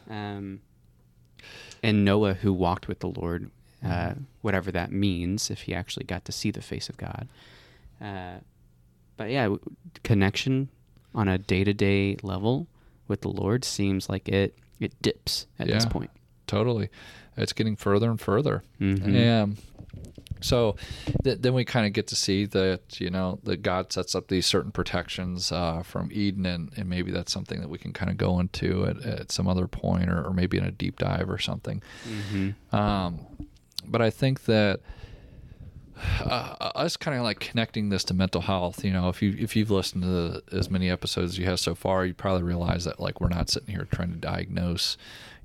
[0.10, 0.62] um,
[1.82, 3.50] and Noah, who walked with the Lord,
[3.84, 4.22] uh, Mm-hmm.
[4.42, 7.28] whatever that means, if he actually got to see the face of God.
[8.02, 8.36] Uh,
[9.18, 9.60] but yeah, w-
[10.04, 10.70] connection
[11.14, 12.68] on a day to day level
[13.08, 16.10] with the Lord seems like it it dips at this point.
[16.48, 16.90] totally.
[17.38, 18.64] It's getting further and further.
[18.80, 19.16] Mhm.
[19.16, 19.58] And
[20.42, 20.76] so
[21.24, 24.28] th- then we kind of get to see that, you know, that God sets up
[24.28, 28.12] these certain protections uh, from Eden, and, and maybe that's something that we can kind
[28.12, 31.30] of go into at, at some other point or, or maybe in a deep dive
[31.30, 31.82] or something.
[32.34, 32.56] Mhm.
[32.74, 33.20] Um,
[33.86, 34.82] but I think that
[36.22, 38.84] uh, us kind of like connecting this to mental health.
[38.84, 41.60] You know, if you if you've listened to the, as many episodes as you have
[41.60, 44.98] so far, you probably realize that like we're not sitting here trying to diagnose,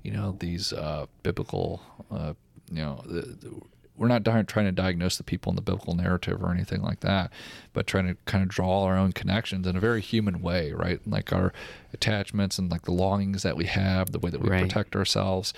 [0.03, 1.81] you know, these uh, biblical,
[2.11, 2.33] uh,
[2.71, 3.01] you know.
[3.05, 3.61] The, the,
[3.97, 7.01] we're not di- trying to diagnose the people in the biblical narrative or anything like
[7.01, 7.31] that,
[7.73, 11.01] but trying to kind of draw our own connections in a very human way, right?
[11.05, 11.51] Like our
[11.93, 14.61] attachments and like the longings that we have, the way that we Right.
[14.61, 15.53] protect ourselves,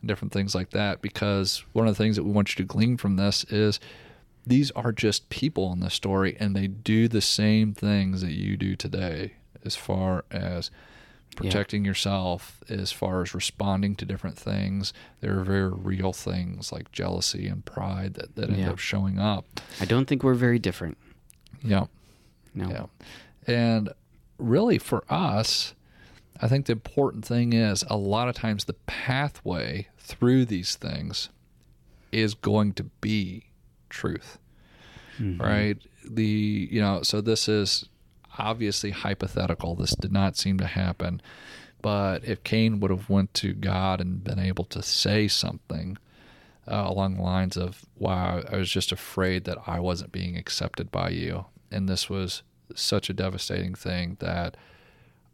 [0.00, 1.02] and different things like that.
[1.02, 3.78] Because one of the things that we want you to glean from this is
[4.44, 8.56] these are just people in the story, and they do the same things that you
[8.56, 9.34] do today,
[9.64, 10.68] as far as
[11.36, 14.92] protecting yourself, as far as responding to different things.
[15.20, 18.70] There are very real things like jealousy and pride that, that end Yeah.
[18.70, 19.60] up showing up.
[19.80, 20.96] I don't think we're very different.
[21.62, 21.86] Yeah.
[22.54, 22.68] No.
[22.70, 22.86] Yeah.
[23.46, 23.90] And
[24.38, 25.74] really for us,
[26.40, 31.28] I think the important thing is a lot of times the pathway through these things
[32.12, 33.46] is going to be
[33.90, 34.38] truth.
[35.18, 35.40] Mhm.
[35.40, 35.78] Right?
[36.08, 37.88] The you know, so this is
[38.38, 39.74] obviously hypothetical.
[39.74, 41.20] This did not seem to happen.
[41.82, 45.98] But if Cain would have went to God and been able to say something,
[46.66, 50.90] uh, along the lines of, "Wow, I was just afraid that I wasn't being accepted
[50.90, 52.42] by you," and this was
[52.74, 54.56] such a devastating thing that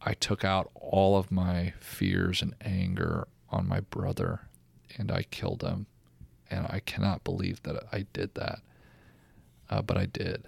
[0.03, 4.49] I took out all of my fears and anger on my brother,
[4.99, 5.87] and I killed him,
[6.51, 8.61] and I cannot believe that I did that,
[9.69, 10.45] uh, but I did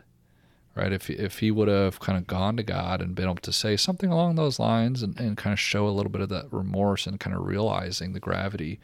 [0.74, 0.92] right?
[0.92, 3.76] If if he would have kind of gone to God and been able to say
[3.76, 7.06] something along those lines and, and kind of show a little bit of that remorse
[7.06, 8.80] and kind of realizing the gravity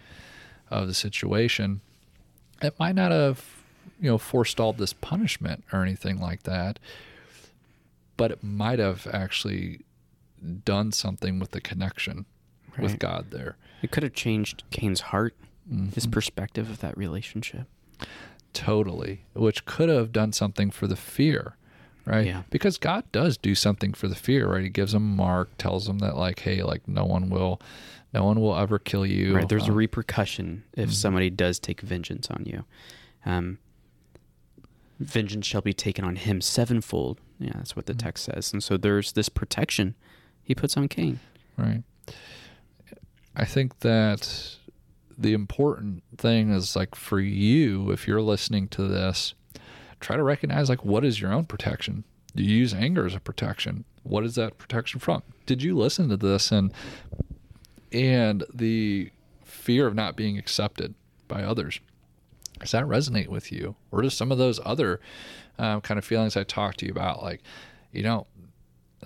[0.71, 1.81] of the situation,
[2.61, 3.45] it might not have,
[4.01, 6.79] you know, forestalled this punishment or anything like that.
[8.17, 9.81] But it might have actually
[10.65, 12.27] done something with the connection
[12.73, 12.83] right.
[12.83, 13.57] with God there.
[13.81, 15.37] It could have changed Cain's heart,
[15.71, 15.91] mm-hmm.
[15.91, 17.67] his perspective of that relationship.
[18.53, 19.23] Totally.
[19.35, 21.57] Which could have done something for the fear
[22.09, 22.27] right?
[22.27, 22.43] Yeah.
[22.51, 24.63] Because God does do something for the fear, right?
[24.63, 27.61] He gives them a mark, tells them that like, hey, like no one will,
[28.15, 29.37] no one will ever kill you.
[29.37, 29.49] Right.
[29.49, 30.93] There's um, a repercussion if mm-hmm.
[30.93, 32.65] somebody does take vengeance on you.
[33.27, 33.59] Um,
[34.99, 37.21] vengeance shall be taken on him sevenfold.
[37.39, 38.07] Yeah, that's what the mm-hmm.
[38.07, 38.53] text says.
[38.53, 39.95] And so there's this protection
[40.43, 41.21] he puts on Cain.
[41.57, 41.83] Right.
[43.37, 44.57] I think that
[45.17, 49.35] the important thing is like for you, if you're listening to this,
[50.01, 52.05] try to recognize like what is your own protection.
[52.37, 53.85] Do you use anger as a protection?
[54.03, 55.23] What is that protection from?
[55.47, 56.73] Did you listen to this and
[57.91, 59.11] and the
[59.45, 60.95] fear of not being accepted
[61.27, 61.81] by others?
[62.61, 65.01] Does that resonate with you, or does some of those other
[65.59, 67.43] um, kind of feelings I talked to you about, like
[67.93, 68.27] you know,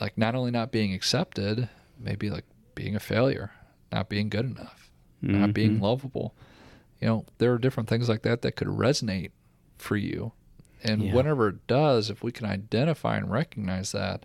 [0.01, 1.69] like not only not being accepted,
[1.99, 3.53] maybe like being a failure,
[3.91, 4.91] not being good enough,
[5.23, 5.41] mm-hmm.
[5.41, 6.35] not being lovable.
[7.01, 9.31] You know, there are different things like that that could resonate
[9.77, 10.33] for you
[10.83, 11.15] and yeah.
[11.15, 14.25] whenever it does, if we can identify and recognize that,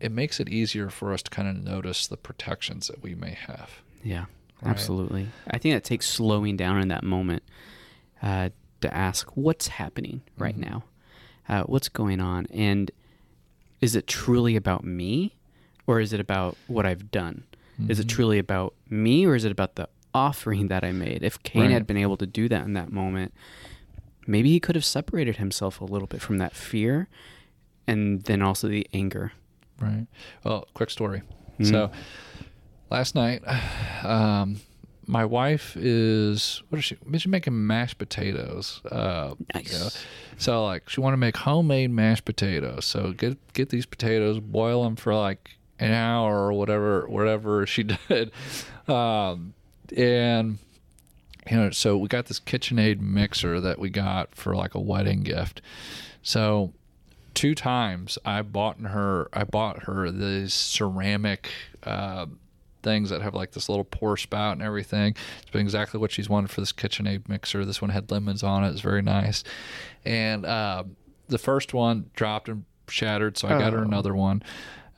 [0.00, 3.32] it makes it easier for us to kind of notice the protections that we may
[3.32, 3.82] have.
[4.02, 4.26] Yeah,
[4.62, 4.70] right?
[4.70, 5.28] absolutely.
[5.50, 7.42] I think that takes slowing down in that moment
[8.22, 8.50] uh,
[8.80, 10.70] to ask what's happening right mm-hmm.
[10.70, 10.84] now,
[11.48, 12.90] uh, what's going on, and
[13.80, 15.36] is it truly about me,
[15.86, 17.44] or is it about what I've done?
[17.80, 17.90] Mm-hmm.
[17.90, 18.16] Is it mm-hmm.
[18.16, 21.22] truly about me, or is it about the offering that I made?
[21.22, 21.70] If Cain right.
[21.70, 23.34] had been able to do that in that moment,
[24.28, 27.08] maybe he could have separated himself a little bit from that fear
[27.86, 29.32] and then also the anger.
[29.80, 30.06] Right.
[30.44, 31.22] Well, quick story.
[31.58, 31.64] Mm-hmm.
[31.64, 31.90] So
[32.90, 33.42] last night,
[34.04, 34.60] um,
[35.06, 36.96] my wife is what is she?
[37.12, 38.82] She's making mashed potatoes.
[38.84, 39.72] Uh, nice.
[39.72, 39.88] You know,
[40.36, 42.84] so like she want to make homemade mashed potatoes.
[42.84, 47.82] So get get these potatoes, boil them for like an hour or whatever, whatever she
[48.08, 48.32] did,
[48.86, 49.54] um,
[49.96, 50.58] and
[51.50, 55.22] you know, so we got this KitchenAid mixer that we got for like a wedding
[55.22, 55.60] gift.
[56.22, 56.72] So
[57.34, 61.50] two times I bought her I bought her these ceramic
[61.84, 62.26] uh,
[62.82, 65.14] things that have like this little pour spout and everything.
[65.40, 67.64] It's been exactly what she's wanted for this KitchenAid mixer.
[67.64, 68.70] This one had lemons on it.
[68.70, 69.44] It's very nice.
[70.04, 70.84] And uh,
[71.28, 73.82] the first one dropped and shattered, so I got her oh.
[73.82, 74.42] another one.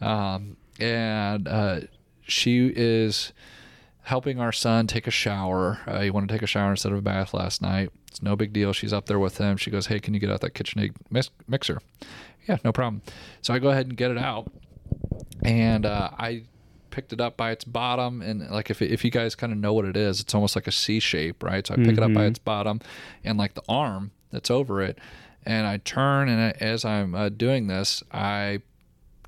[0.00, 1.80] Um, and uh,
[2.22, 3.32] she is
[4.10, 5.78] helping our son take a shower.
[5.86, 7.90] Uh, he wanted to take a shower instead of a bath last night.
[8.08, 8.72] It's no big deal.
[8.72, 9.56] She's up there with him.
[9.56, 11.80] She goes, "Hey, can you get out that KitchenAid mix- mixer?"
[12.48, 13.02] Yeah, no problem.
[13.40, 14.52] So I go ahead and get it out,
[15.44, 16.42] and uh, I
[16.90, 19.72] picked it up by its bottom and like if, if you guys kind of know
[19.72, 21.98] what it is it's almost like a c shape right so i pick mm-hmm.
[21.98, 22.30] it up by mm-hmm.
[22.30, 22.80] its bottom
[23.22, 24.98] and like the arm that's over it
[25.46, 28.60] and i turn and as i'm uh, doing this i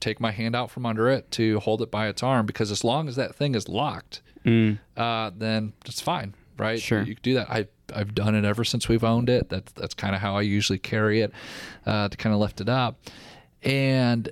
[0.01, 2.83] take my hand out from under it to hold it by its arm because as
[2.83, 4.79] long as that thing is locked mm.
[4.97, 6.81] uh, then it's fine, right?
[6.81, 7.51] Sure, you can do that.
[7.51, 9.49] I I've done it ever since we've owned it.
[9.49, 11.33] That's that's kind of how I usually carry it
[11.87, 13.01] uh, to kind of lift it up,
[13.63, 14.31] and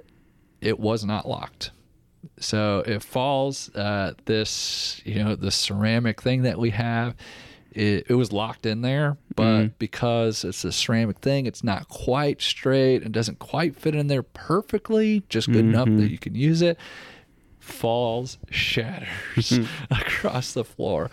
[0.61, 1.71] it was not locked.
[2.39, 3.75] So it falls.
[3.75, 7.17] Uh, this you know the ceramic thing that we have.
[7.73, 11.89] It, it, was locked in there, but mm because it's a ceramic thing, it's not
[11.89, 15.75] quite straight and doesn't quite fit in there perfectly, just good mm-hmm.
[15.75, 16.77] enough that you can use it
[17.61, 21.11] falls, shatters across the floor.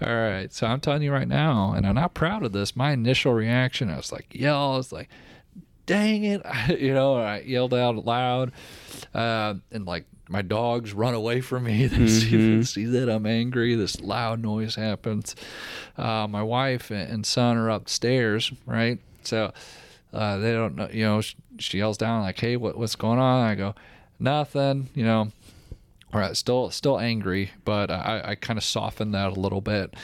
[0.00, 0.52] All right.
[0.52, 2.76] So I'm telling you right now, and I'm not proud of this.
[2.76, 4.74] My initial reaction, I was like, yell.
[4.74, 5.08] I was like,
[5.86, 6.42] dang it.
[6.80, 8.52] you know, I yelled out loud.
[9.12, 11.86] Uh, and like my dogs run away from me.
[11.88, 12.62] They mm-hmm.
[12.62, 13.74] see, see, that I'm angry.
[13.74, 15.36] This loud noise happens.
[15.96, 18.98] Uh, my wife and son are upstairs, right?
[19.24, 19.52] So
[20.12, 23.18] uh, they don't know, you know, she, she yells down like, hey, what, what's going
[23.18, 23.46] on?
[23.46, 23.74] I go,
[24.18, 25.30] nothing, you know
[26.12, 29.94] all right, still still angry, but I, I kind of softened that a little bit.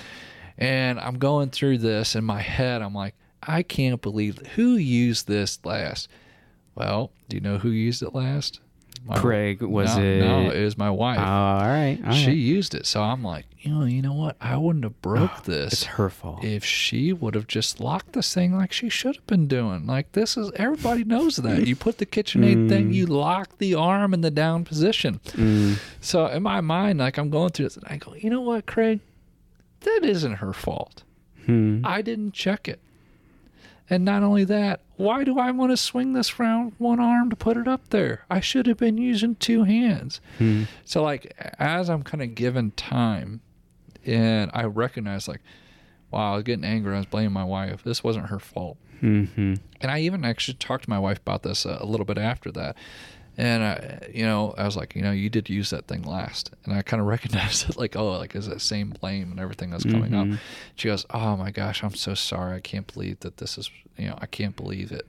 [0.57, 2.83] And I'm going through this in my head.
[2.83, 6.09] I'm like, I can't believe who used this last.
[6.75, 8.61] Well, do you know who used it last?
[9.05, 10.21] My- Craig, was no, it?
[10.21, 11.19] No, it was my wife.
[11.19, 11.99] Oh, all right.
[12.07, 12.37] all she right.
[12.37, 14.37] used it, so I'm like, you know, you know what?
[14.41, 16.45] I wouldn't have broke It's this It's her fault.
[16.45, 19.87] if she would have just locked this thing like she should have been doing.
[19.87, 21.67] Like this is everybody knows that.
[21.67, 25.21] You put the KitchenAid thing, you lock the arm in the down position.
[25.29, 28.41] Mm, So in my mind, like I'm going through this, and I go, you know
[28.43, 29.01] what, Craig?
[29.81, 31.03] That isn't her fault.
[31.47, 31.81] hmm.
[31.85, 32.81] I didn't check it.
[33.91, 37.37] And not only that, why do I want to swing this round one arm to
[37.37, 38.25] put it up there?
[38.29, 40.21] I should have been using two hands.
[40.39, 40.65] Hmm.
[40.85, 43.41] So like as I'm kind of given time
[44.05, 45.41] and I recognize like,
[46.11, 46.95] wow, I was getting angry.
[46.95, 47.83] I was blaming my wife.
[47.83, 48.77] This wasn't her fault.
[49.01, 52.19] hmm And I even actually talked to my wife about this uh, a little bit
[52.19, 52.77] after that.
[53.41, 56.51] And I, you know, I was like, you know, you did use that thing last,
[56.65, 59.71] and I kind of recognized it, like, oh, like is that same blame and everything
[59.71, 60.35] that's coming Mhm.
[60.35, 60.41] up.
[60.75, 62.57] She goes, oh my gosh, I'm so sorry.
[62.57, 65.07] I can't believe that this is, you know, I can't believe it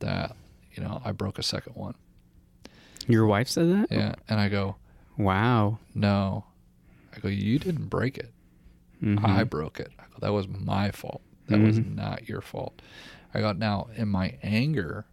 [0.00, 0.34] that,
[0.74, 1.94] you know, I broke a second one.
[3.06, 3.86] Your wife said that?
[3.90, 4.74] Yeah, and I go,
[5.16, 5.78] Wow.
[5.94, 6.44] no,
[7.14, 8.32] I go, you didn't break it.
[9.02, 9.24] Mhm.
[9.24, 9.92] I broke it.
[9.98, 11.22] I go, that was my fault.
[11.46, 11.94] That was Mhm.
[11.94, 12.82] not your fault.
[13.32, 15.06] I go, now in my anger,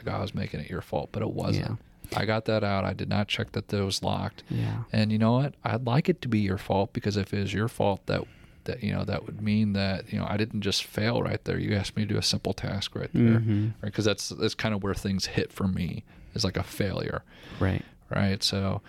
[0.00, 1.78] I go, I was making it your fault, but it wasn't.
[2.14, 2.84] I got that out.
[2.84, 4.42] I did not check that it was locked.
[4.50, 4.84] Yeah.
[4.92, 5.54] And you know what?
[5.64, 8.22] I'd like it to be your fault because if it is your fault, that
[8.64, 11.58] that you know that would mean that you know I didn't just fail right there.
[11.58, 13.72] You asked me to do a simple task right there, Mhm.
[13.82, 13.90] right?
[13.90, 17.22] Because that's that's kind of where things hit for me is like a failure
[17.60, 17.82] Right.
[18.10, 18.42] right?
[18.42, 18.80] So,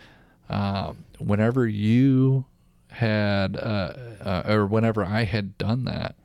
[0.50, 2.46] um, whenever you
[2.90, 6.16] had, uh, uh, or whenever I had done that,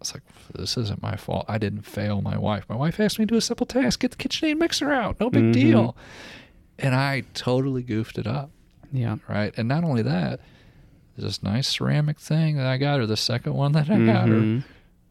[0.00, 0.22] it's like
[0.54, 1.44] this isn't my fault.
[1.48, 2.64] I didn't fail my wife.
[2.68, 5.18] My wife asked me to do a simple task: get the KitchenAid mixer out.
[5.20, 5.52] No big Mhm.
[5.52, 5.96] deal.
[6.78, 8.50] And I totally goofed it up,
[8.92, 9.16] Yeah.
[9.28, 9.54] right?
[9.56, 10.40] And not only that,
[11.16, 14.34] this nice ceramic thing that I got her, the second one that I got her,
[14.40, 14.64] Mhm.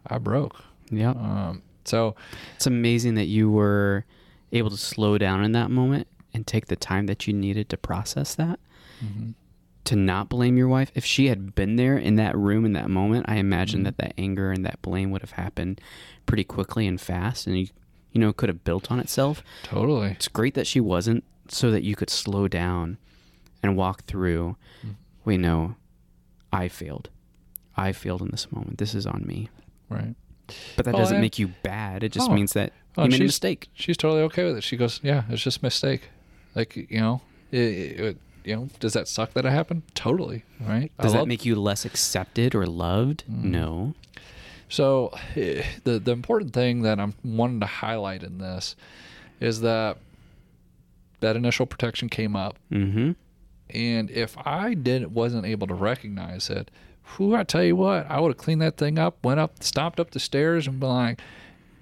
[0.05, 0.63] I broke.
[0.91, 1.09] Yeah.
[1.11, 2.15] Um, so
[2.55, 4.05] It's amazing that you were
[4.51, 7.77] able to slow down in that moment and take the time that you needed to
[7.77, 8.59] process that.
[9.03, 9.33] mhm.
[9.85, 10.91] To not blame your wife.
[10.95, 13.83] If she had been there in that room in that moment, I imagine Mhm.
[13.85, 15.79] that that anger and that blame would have happened
[16.25, 17.67] pretty quickly and fast and you,
[18.11, 19.43] you know, could have built on itself.
[19.63, 20.09] totally.
[20.09, 22.97] It's great that she wasn't so that you could slow down
[23.61, 24.57] and walk through.
[24.85, 24.95] Mm.
[25.23, 25.75] We know
[26.51, 27.09] I failed.
[27.77, 28.79] I failed in this moment.
[28.79, 29.49] This is on me.
[29.89, 30.15] Right.
[30.75, 32.03] But that Well, doesn't I- make you bad.
[32.03, 32.33] It just Oh.
[32.33, 33.67] means that Oh, you made a mistake.
[33.73, 34.63] she's totally okay with it.
[34.63, 36.09] She goes, "Yeah, it's just a mistake."
[36.55, 37.21] Like you know,
[37.51, 39.83] it, it, you know, does that suck that it happened?
[39.95, 40.91] Totally, right?
[40.99, 43.23] I Does that love- make you less accepted or loved?
[43.29, 43.43] Mm.
[43.45, 43.93] No.
[44.69, 48.75] So eh, the the important thing that I'm wanting to highlight in this
[49.39, 49.97] is that
[51.19, 53.11] that initial protection came up, Mm-hmm.
[53.69, 56.69] and if I didn't wasn't able to recognize it,
[57.03, 59.99] who I tell you what, I would have cleaned that thing up, went up, stomped
[59.99, 61.21] up the stairs, and been like,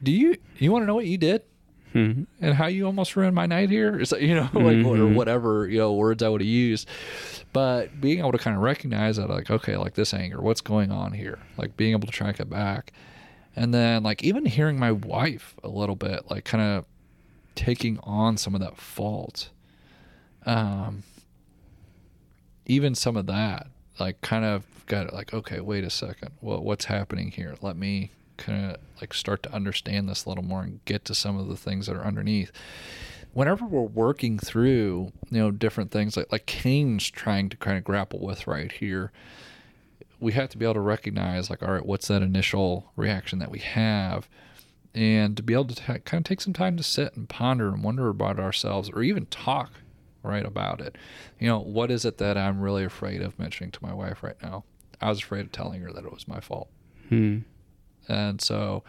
[0.01, 1.41] "Do you you want to know what you did?"
[1.93, 2.23] Mm-hmm.
[2.43, 5.15] and how you almost ruined my night here is you know like or Mhm.
[5.15, 6.87] whatever you know words i would have used.
[7.53, 10.91] But being able to kind of recognize that like okay like this anger what's going
[10.91, 11.39] on here?
[11.57, 12.91] Like being able to track it back.
[13.55, 16.85] And then like even hearing my wife a little bit like kind of
[17.55, 19.49] taking on some of that fault
[20.45, 21.03] um
[22.65, 23.67] even some of that
[23.99, 26.31] like kind of got it like okay wait a second.
[26.39, 27.55] What what's happening here?
[27.61, 31.15] Let me kind of like start to understand this a little more and get to
[31.15, 32.51] some of the things that are underneath.
[33.33, 37.83] Whenever we're working through you know different things like like Cain's trying to kind of
[37.83, 39.11] grapple with right here
[40.23, 43.51] we have to be able to recognize like all right what's that initial reaction that
[43.51, 44.29] we have?
[44.95, 47.67] And to be able to ta kind of take some time to sit and ponder
[47.69, 49.71] and wonder about ourselves or even talk
[50.21, 50.97] right about it.
[51.39, 54.41] You know what is it that i'm really afraid of mentioning to my wife right
[54.41, 54.63] now?
[55.01, 56.69] I was afraid of telling her that it was my fault.
[57.09, 57.39] Hmm.
[58.07, 58.83] And so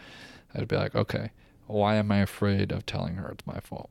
[0.54, 1.30] I'd be like, okay,
[1.66, 3.90] why am I afraid of telling her it's my fault?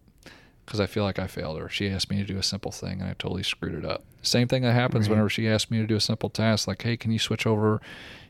[0.65, 1.67] Because I feel like I failed her.
[1.67, 4.03] She asked me to do a simple thing and I totally screwed it up.
[4.21, 5.11] Same thing that happens Right.
[5.11, 7.81] whenever she asks me to do a simple task, like, hey, can you switch over,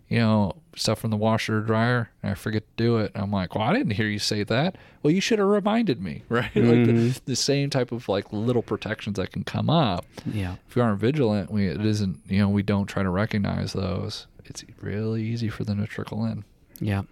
[0.10, 2.10] you know, stuff from the washer or dryer?
[2.24, 3.12] And I forget to do it.
[3.14, 4.78] And I'm like, well, I didn't hear you say that.
[5.04, 6.46] Well, you should have reminded me, right?
[6.56, 7.24] like the, Mhm.
[7.26, 10.56] the same type of like little protections that can come up Yeah.
[10.68, 14.26] if we aren't vigilant, we it isn't you know we don't try to recognize those.
[14.46, 16.46] It's really easy for them to trickle in.
[16.80, 17.04] Yeah.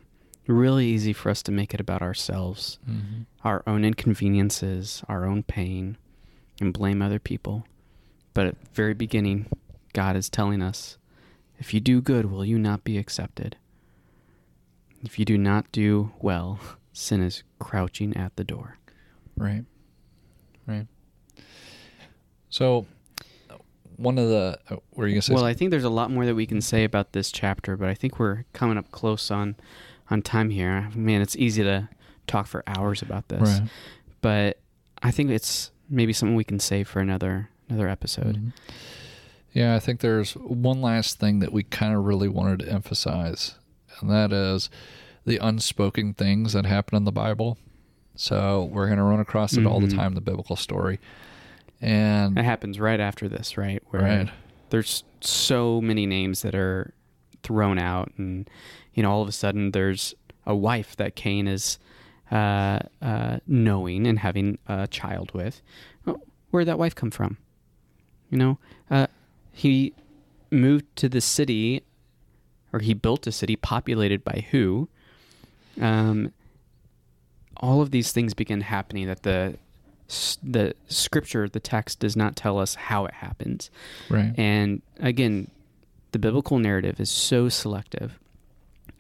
[0.48, 3.22] Really easy for us to make it about ourselves, Mm-hmm.
[3.44, 5.98] our own inconveniences, our own pain,
[6.60, 7.66] and blame other people.
[8.34, 9.48] But at the very beginning,
[9.94, 10.98] God is telling us,
[11.60, 13.56] if you do good, will you not be accepted?
[15.04, 16.60] If you do not do well,
[16.94, 18.78] sin is crouching at the door.
[19.38, 19.64] Right,
[20.68, 20.88] right.
[22.50, 22.86] So,
[24.02, 25.34] one of the uh, were you gonna say?
[25.34, 27.88] Well, I think there's a lot more that we can say about this chapter, but
[27.90, 29.56] I think we're coming up close on
[30.10, 30.90] on time here.
[30.96, 31.90] Man, it's easy to
[32.28, 33.42] talk for hours about this.
[33.60, 33.70] right.
[34.22, 34.60] but
[35.04, 38.36] I think it's maybe something we can save for another another episode.
[38.38, 38.52] Mhm.
[39.54, 43.56] Yeah, I think there's one last thing that we kind of really wanted to emphasize,
[44.00, 44.70] and that is
[45.26, 47.58] the unspoken things that happen in the Bible.
[48.16, 49.96] So we're going to run across it all the Mhm.
[49.96, 51.00] time, the biblical story.
[51.82, 53.82] And It happens right after this, right?
[53.90, 54.30] Where right,
[54.70, 56.94] there's so many names that are
[57.44, 58.50] thrown out, and
[58.94, 60.14] you know, all of a sudden there's
[60.46, 61.80] a wife that Cain is
[62.32, 65.62] uh, uh, knowing and having a child with.
[66.52, 67.38] Where'd that wife come from?
[68.30, 68.58] You know,
[68.90, 69.08] uh,
[69.52, 69.94] he
[70.52, 71.84] moved to the city,
[72.74, 74.88] or he built a city populated by who?
[75.80, 76.34] Um,
[77.58, 79.58] all of these things begin happening that the
[80.44, 83.70] the scripture, the text, does not tell us how it happens.
[84.10, 85.50] right, And again,
[86.12, 88.20] the biblical narrative is so selective.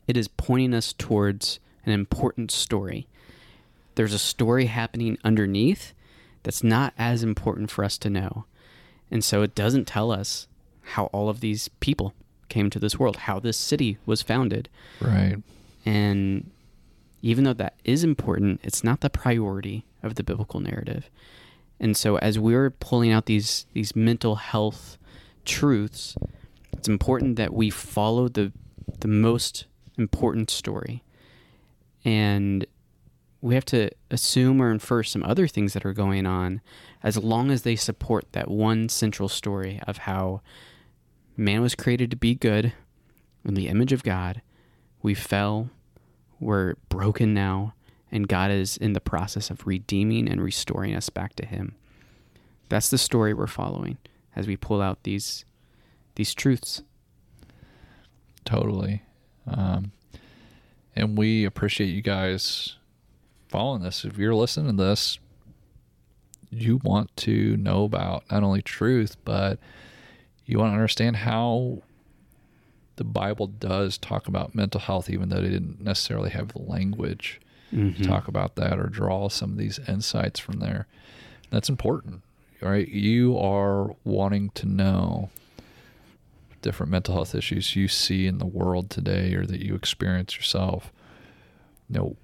[0.07, 3.07] It is pointing us towards an important story.
[3.95, 5.93] There's a story happening underneath
[6.43, 8.45] that's not as important for us to know.
[9.09, 10.47] And so it doesn't tell us
[10.81, 12.13] how all of these people
[12.49, 14.69] came to this world, how this city was founded.
[15.01, 15.37] right,
[15.85, 16.49] And
[17.21, 21.09] even though that is important, it's not the priority of the biblical narrative.
[21.79, 24.97] And so as we're pulling out these these mental health
[25.45, 26.15] truths,
[26.73, 28.51] it's important that we follow the
[28.99, 29.65] the most
[29.97, 31.03] important story.
[32.03, 32.65] And
[33.41, 36.61] we have to assume or infer some other things that are going on
[37.03, 40.41] as long as they support that one central story of how
[41.35, 42.73] man was created to be good
[43.43, 44.41] in the image of God.
[45.01, 45.71] We fell,
[46.41, 47.73] we're broken now,
[48.11, 51.75] and God is in the process of redeeming and restoring us back to Him.
[52.67, 53.97] That's the story we're following
[54.35, 55.45] as we pull out these
[56.15, 56.81] these truths.
[58.43, 59.03] totally.
[59.47, 59.91] Um,
[60.95, 62.75] and we appreciate you guys
[63.47, 64.03] following this.
[64.03, 65.19] If you're listening to this,
[66.49, 69.57] you want to know about not only truth, but
[70.45, 71.81] you want to understand how
[73.01, 77.39] the Bible does talk about mental health, even though they didn't necessarily have the language
[77.73, 78.03] Mm-hmm.
[78.03, 80.87] to talk about that or draw some of these insights from there.
[81.51, 82.21] That's important,
[82.61, 82.85] right?
[82.85, 85.29] You are wanting to know
[86.61, 90.91] different mental health issues you see in the world today or that you experience yourself.
[91.87, 92.15] You know,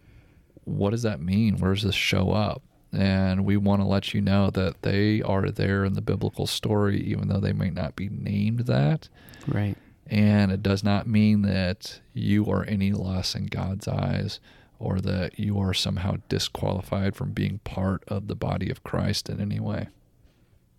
[0.66, 1.60] what does that mean?
[1.60, 2.62] Where does this show up?
[2.92, 7.00] And we want to let you know that they are there in the biblical story,
[7.04, 9.08] even though they may not be named that.
[9.48, 9.78] Right.
[10.10, 14.40] And it does not mean that you are any less in God's eyes
[14.80, 19.42] or that you are somehow disqualified from being part of the body of Christ in
[19.42, 19.88] any way.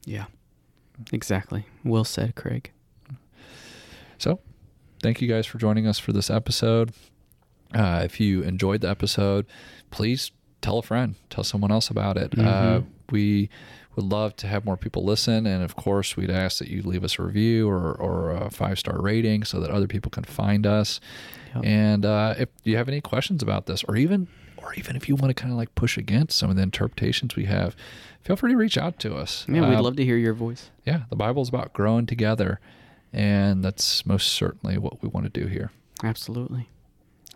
[0.04, 0.26] Yeah.
[1.12, 1.66] Exactly.
[1.84, 2.70] Well said, Craig.
[4.18, 4.40] So,
[5.02, 6.92] thank you guys for joining us for this episode.
[7.74, 9.46] Uh, if you enjoyed the episode,
[9.90, 12.36] please tell a friend, tell someone else about it.
[12.38, 12.86] Uh, Mhm.
[13.10, 13.50] we
[13.98, 15.46] would love to have more people listen.
[15.46, 18.78] And of course, we'd ask that you leave us a review or, or a five
[18.78, 21.00] star rating so that other people can find us.
[21.54, 21.64] Yep.
[21.64, 24.28] And uh, if you have any questions about this, or even
[24.58, 27.34] or even if you want to kind of like push against some of the interpretations
[27.36, 27.74] we have,
[28.22, 29.44] feel free to reach out to us.
[29.48, 30.70] Yeah, we'd Uh, love to hear your voice.
[30.86, 32.60] yeah, the Bible is about growing together,
[33.12, 35.70] and that's most certainly what we want to do here.
[36.04, 36.68] Absolutely.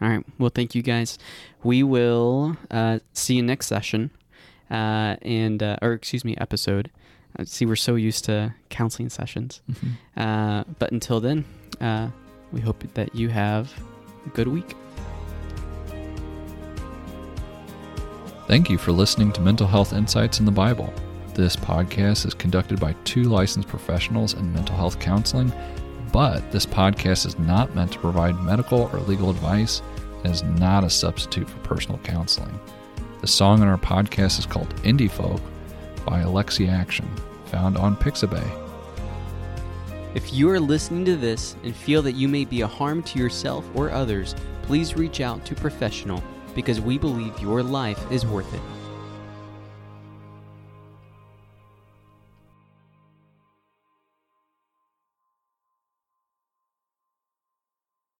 [0.00, 0.24] All right.
[0.38, 1.18] Well, thank you guys.
[1.62, 4.10] We will uh, see you next session,
[4.72, 6.90] uh, and uh, or excuse me, episode.
[7.38, 9.60] Uh, see, we're so used to counseling sessions,
[10.16, 11.44] uh, but until then,
[11.80, 12.08] uh,
[12.52, 13.72] we hope that you have
[14.26, 14.74] a good week.
[18.48, 20.92] Thank you for listening to Mental Health Insights in the Bible.
[21.34, 25.50] This podcast is conducted by two licensed professionals in mental health counseling,
[26.12, 29.80] but this podcast is not meant to provide medical or legal advice
[30.24, 32.58] and is not a substitute for personal counseling.
[33.22, 35.40] The song on our podcast is called Indie Folk
[36.04, 37.08] by Alexi Action,
[37.44, 38.44] found on Pixabay.
[40.16, 43.20] If you are listening to this and feel that you may be a harm to
[43.20, 46.20] yourself or others, please reach out to professional
[46.56, 48.81] because we believe your life is worth it.